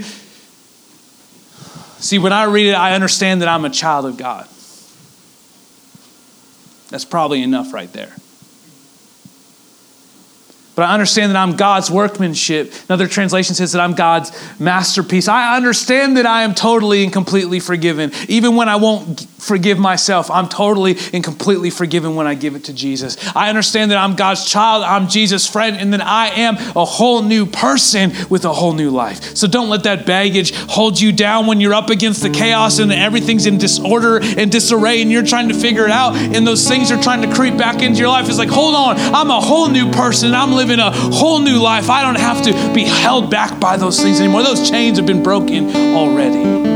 See, 2.00 2.20
when 2.20 2.34
I 2.34 2.44
read 2.44 2.68
it, 2.68 2.74
I 2.74 2.94
understand 2.94 3.42
that 3.44 3.48
I'm 3.48 3.64
a 3.64 3.70
child 3.70 4.06
of 4.06 4.18
God. 4.18 4.46
That's 6.90 7.06
probably 7.06 7.42
enough 7.42 7.72
right 7.72 7.92
there 7.94 8.14
but 10.76 10.84
I 10.84 10.94
understand 10.94 11.32
that 11.32 11.38
I'm 11.38 11.56
God's 11.56 11.92
workmanship. 11.92 12.74
Another 12.90 13.08
translation 13.08 13.56
says 13.56 13.74
that 13.74 13.82
I'm 13.82 13.94
God's 13.94 14.32
masterpiece. 14.60 15.28
I 15.28 15.56
understand 15.56 16.18
that 16.18 16.26
I 16.26 16.44
am 16.44 16.56
totally 16.56 17.04
and 17.04 17.14
completely 17.14 17.60
forgiven. 17.60 18.12
Even 18.28 18.56
when 18.56 18.70
I 18.70 18.78
won't 18.78 19.28
forgive 19.44 19.78
myself, 19.78 20.32
I'm 20.32 20.48
totally 20.48 20.98
and 21.12 21.24
completely 21.24 21.70
forgiven 21.70 22.16
when 22.16 22.28
I 22.28 22.34
give 22.34 22.56
it 22.56 22.66
to 22.66 22.74
Jesus. 22.74 23.18
I 23.36 23.50
understand 23.50 23.92
that 23.92 23.98
I'm 23.98 24.16
God's 24.16 24.46
child, 24.46 24.84
I'm 24.84 25.08
Jesus' 25.08 25.48
friend, 25.48 25.76
and 25.78 25.94
that 25.94 26.02
I 26.02 26.30
am 26.30 26.56
a 26.76 26.86
whole 26.86 27.22
new 27.22 27.46
person 27.46 28.14
with 28.30 28.46
a 28.46 28.54
whole 28.54 28.74
new 28.74 28.90
life. 28.90 29.36
So 29.36 29.48
don't 29.48 29.70
let 29.70 29.84
that 29.84 30.06
baggage 30.06 30.56
hold 30.56 31.00
you 31.00 31.12
down 31.12 31.46
when 31.48 31.60
you're 31.60 31.74
up 31.74 31.90
against 31.90 32.22
the 32.22 32.30
chaos 32.30 32.80
and 32.80 32.92
everything's 32.92 33.46
in 33.46 33.58
disorder 33.58 34.20
and 34.22 34.52
disarray 34.52 35.02
and 35.02 35.12
you're 35.12 35.24
trying 35.24 35.50
to 35.50 35.54
figure 35.54 35.86
it 35.86 35.92
out 35.92 36.16
and 36.16 36.48
those 36.48 36.68
things 36.68 36.92
are 36.92 37.02
trying 37.02 37.22
to 37.22 37.36
creep 37.36 37.58
back 37.58 37.82
into 37.82 38.00
your 38.00 38.10
life. 38.10 38.30
It's 38.30 38.38
like, 38.38 38.50
hold 38.50 38.76
on, 38.76 38.98
I'm 38.98 39.30
a 39.30 39.42
whole 39.42 39.70
new 39.70 39.92
person. 39.92 40.34
I'm 40.34 40.54
living 40.54 40.80
a 40.80 40.92
whole 40.92 41.40
new 41.40 41.60
life. 41.60 41.90
I 41.90 42.02
don't 42.02 42.20
have 42.20 42.44
to 42.44 42.74
be 42.74 42.84
held 42.84 43.30
back 43.30 43.60
by 43.60 43.78
those 43.78 44.02
things 44.02 44.20
anymore. 44.20 44.44
Those 44.44 44.70
chains 44.70 44.98
have 44.98 45.08
been 45.08 45.24
broken 45.24 45.76
already. 45.96 46.73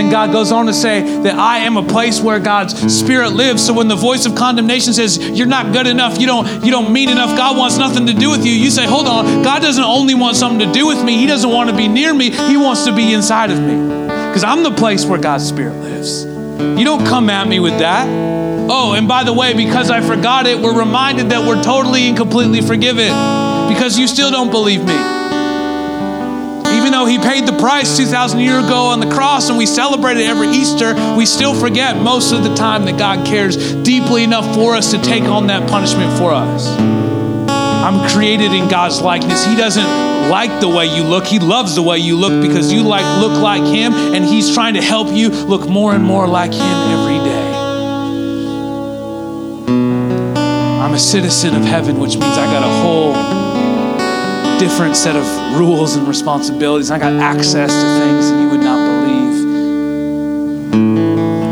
And 0.00 0.06
then 0.06 0.12
God 0.12 0.32
goes 0.32 0.50
on 0.50 0.64
to 0.64 0.72
say 0.72 1.02
that 1.24 1.34
I 1.34 1.58
am 1.58 1.76
a 1.76 1.82
place 1.82 2.22
where 2.22 2.40
God's 2.40 2.72
spirit 2.90 3.32
lives. 3.32 3.66
So 3.66 3.74
when 3.74 3.86
the 3.86 3.96
voice 3.96 4.24
of 4.24 4.34
condemnation 4.34 4.94
says 4.94 5.18
you're 5.18 5.46
not 5.46 5.74
good 5.74 5.86
enough, 5.86 6.18
you 6.18 6.26
don't 6.26 6.64
you 6.64 6.70
don't 6.70 6.90
mean 6.90 7.10
enough, 7.10 7.36
God 7.36 7.58
wants 7.58 7.76
nothing 7.76 8.06
to 8.06 8.14
do 8.14 8.30
with 8.30 8.46
you. 8.46 8.52
You 8.52 8.70
say, 8.70 8.86
"Hold 8.86 9.06
on. 9.06 9.42
God 9.42 9.60
doesn't 9.60 9.84
only 9.84 10.14
want 10.14 10.38
something 10.38 10.66
to 10.66 10.72
do 10.72 10.86
with 10.86 11.04
me. 11.04 11.18
He 11.18 11.26
doesn't 11.26 11.50
want 11.50 11.68
to 11.68 11.76
be 11.76 11.86
near 11.86 12.14
me. 12.14 12.30
He 12.30 12.56
wants 12.56 12.86
to 12.86 12.92
be 12.92 13.12
inside 13.12 13.50
of 13.50 13.60
me." 13.60 13.74
Because 14.28 14.42
I'm 14.42 14.62
the 14.62 14.70
place 14.70 15.04
where 15.04 15.18
God's 15.18 15.46
spirit 15.46 15.74
lives. 15.82 16.24
You 16.24 16.84
don't 16.86 17.04
come 17.04 17.28
at 17.28 17.46
me 17.46 17.60
with 17.60 17.78
that. 17.80 18.08
Oh, 18.70 18.94
and 18.96 19.06
by 19.06 19.24
the 19.24 19.34
way, 19.34 19.52
because 19.52 19.90
I 19.90 20.00
forgot 20.00 20.46
it, 20.46 20.58
we're 20.58 20.78
reminded 20.78 21.28
that 21.28 21.46
we're 21.46 21.62
totally 21.62 22.08
and 22.08 22.16
completely 22.16 22.62
forgiven 22.62 23.08
because 23.68 23.98
you 23.98 24.06
still 24.06 24.30
don't 24.30 24.50
believe 24.50 24.82
me. 24.82 24.96
Even 26.76 26.92
though 26.92 27.06
he 27.06 27.18
paid 27.18 27.46
the 27.46 27.56
price 27.58 27.96
2,000 27.96 28.40
years 28.40 28.64
ago 28.64 28.86
on 28.86 29.00
the 29.00 29.10
cross 29.10 29.48
and 29.48 29.58
we 29.58 29.66
celebrate 29.66 30.16
it 30.16 30.26
every 30.26 30.48
Easter, 30.48 30.94
we 31.16 31.26
still 31.26 31.54
forget 31.54 31.96
most 31.96 32.32
of 32.32 32.44
the 32.44 32.54
time 32.54 32.84
that 32.84 32.98
God 32.98 33.26
cares 33.26 33.74
deeply 33.82 34.24
enough 34.24 34.54
for 34.54 34.74
us 34.74 34.90
to 34.92 35.02
take 35.02 35.24
on 35.24 35.48
that 35.48 35.68
punishment 35.68 36.16
for 36.18 36.32
us. 36.32 36.68
I'm 37.48 38.08
created 38.10 38.52
in 38.52 38.68
God's 38.68 39.00
likeness. 39.00 39.44
He 39.44 39.56
doesn't 39.56 40.30
like 40.30 40.60
the 40.60 40.68
way 40.68 40.86
you 40.86 41.02
look. 41.02 41.26
He 41.26 41.38
loves 41.38 41.74
the 41.74 41.82
way 41.82 41.98
you 41.98 42.16
look 42.16 42.42
because 42.42 42.72
you 42.72 42.82
like 42.82 43.04
look 43.20 43.40
like 43.42 43.64
him 43.64 43.92
and 43.92 44.24
he's 44.24 44.54
trying 44.54 44.74
to 44.74 44.82
help 44.82 45.08
you 45.08 45.28
look 45.28 45.68
more 45.68 45.94
and 45.94 46.04
more 46.04 46.28
like 46.28 46.52
him 46.52 46.60
every 46.60 47.18
day. 47.18 47.50
I'm 50.80 50.94
a 50.94 50.98
citizen 50.98 51.56
of 51.56 51.62
heaven, 51.62 51.98
which 51.98 52.16
means 52.16 52.36
I 52.36 52.44
got 52.46 52.62
a 52.62 52.82
whole 52.82 53.49
different 54.60 54.94
set 54.94 55.16
of 55.16 55.24
rules 55.58 55.96
and 55.96 56.06
responsibilities. 56.06 56.90
I 56.90 56.98
got 56.98 57.14
access 57.14 57.72
to 57.72 57.80
things 57.98 58.30
that 58.30 58.42
you 58.42 58.50
would 58.50 58.60
not 58.60 58.76
believe. 58.86 59.44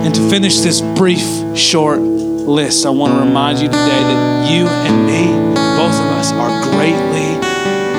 And 0.04 0.14
to 0.14 0.28
finish 0.28 0.58
this 0.58 0.82
brief, 0.82 1.56
short 1.56 2.00
list, 2.00 2.84
I 2.84 2.90
want 2.90 3.14
to 3.14 3.20
remind 3.20 3.60
you 3.60 3.68
today 3.68 3.78
that 3.78 4.50
you 4.50 4.66
and 4.66 5.06
me, 5.06 5.32
both 5.78 5.94
of 5.94 6.06
us, 6.18 6.32
are 6.32 6.62
greatly 6.64 7.38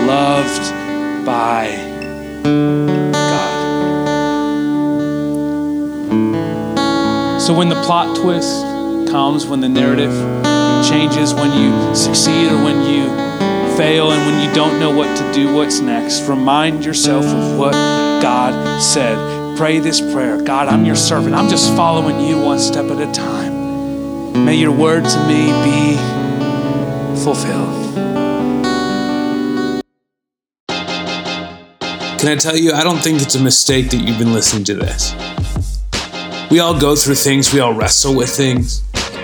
loved 0.06 1.26
by 1.26 1.76
God. 2.44 3.50
So 7.42 7.56
when 7.56 7.70
the 7.70 7.82
plot 7.84 8.16
twist 8.16 8.64
comes, 9.12 9.48
when 9.48 9.60
the 9.60 9.70
narrative 9.70 10.14
changes, 10.88 11.34
when 11.34 11.52
you 11.60 11.96
succeed 11.96 12.52
or 12.52 12.64
when 12.64 12.84
you 12.84 13.29
fail, 13.80 14.12
and 14.12 14.30
when 14.30 14.46
you 14.46 14.54
don't 14.54 14.78
know 14.78 14.94
what 14.94 15.16
to 15.16 15.34
do, 15.34 15.56
what's 15.56 15.80
next, 15.80 16.28
remind 16.28 16.84
yourself 16.84 17.24
of 17.24 17.58
what 17.58 17.72
God 18.22 18.82
said. 18.82 19.58
Pray 19.58 19.80
this 19.80 20.02
prayer 20.02 20.42
God, 20.44 20.68
I'm 20.68 20.84
your 20.84 20.98
servant. 20.98 21.34
I'm 21.34 21.48
just 21.48 21.74
following 21.78 22.20
you 22.20 22.42
one 22.42 22.60
step 22.60 22.92
at 22.92 23.00
a 23.00 23.10
time. 23.14 24.44
May 24.44 24.56
your 24.56 24.74
word 24.74 25.06
to 25.06 25.28
me 25.30 25.46
be 25.64 25.96
fulfilled. 27.24 27.96
Can 32.20 32.28
I 32.28 32.36
tell 32.38 32.58
you, 32.58 32.74
I 32.74 32.84
don't 32.84 33.00
think 33.00 33.22
it's 33.22 33.36
a 33.36 33.42
mistake 33.42 33.92
that 33.92 34.02
you've 34.02 34.20
been 34.20 34.34
listening 34.34 34.66
to 34.66 34.76
this. 34.76 35.16
We 36.52 36.60
all 36.60 36.78
go 36.78 36.98
through 36.98 37.16
things, 37.16 37.54
we 37.54 37.62
all 37.62 37.74
wrestle 37.74 38.14
with 38.14 38.30
things, 38.30 38.82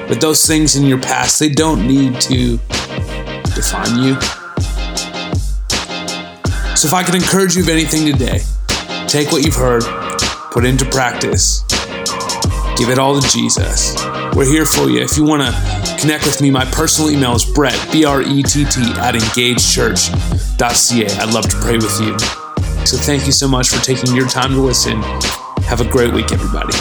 but 0.08 0.22
those 0.22 0.48
things 0.48 0.78
in 0.78 0.86
your 0.86 1.02
past, 1.02 1.42
they 1.42 1.50
don't 1.50 1.86
need 1.86 2.22
to 2.22 2.58
define 3.54 4.02
you. 4.02 4.18
If 6.86 6.94
I 6.94 7.04
could 7.04 7.16
encourage 7.16 7.56
you 7.56 7.64
of 7.64 7.70
anything 7.70 8.06
today, 8.06 8.42
take 9.08 9.32
what 9.32 9.44
you've 9.44 9.56
heard, 9.56 9.84
put 10.52 10.66
it 10.66 10.68
into 10.68 10.86
practice, 10.86 11.64
give 12.78 12.90
it 12.90 13.00
all 13.00 13.20
to 13.20 13.28
Jesus. 13.28 13.96
We're 14.36 14.46
here 14.46 14.68
for 14.68 14.88
you. 14.88 15.02
If 15.02 15.18
you 15.18 15.24
want 15.24 15.42
to 15.42 15.98
connect 16.00 16.28
with 16.28 16.44
me, 16.44 16.52
my 16.52 16.64
personal 16.66 17.10
email 17.10 17.34
is 17.34 17.44
brett, 17.44 17.74
B-R-E-T-T, 17.92 18.82
at 19.00 19.16
engagechurch.ca. 19.16 21.08
I'd 21.08 21.34
love 21.34 21.50
to 21.50 21.58
pray 21.58 21.78
with 21.78 22.00
you. 22.00 22.20
So 22.86 22.98
thank 22.98 23.26
you 23.26 23.32
so 23.32 23.48
much 23.48 23.70
for 23.70 23.84
taking 23.84 24.16
your 24.16 24.28
time 24.30 24.52
to 24.52 24.62
listen. 24.62 25.02
Have 25.64 25.82
a 25.82 25.90
great 25.90 26.14
week, 26.14 26.32
everybody. 26.32 26.78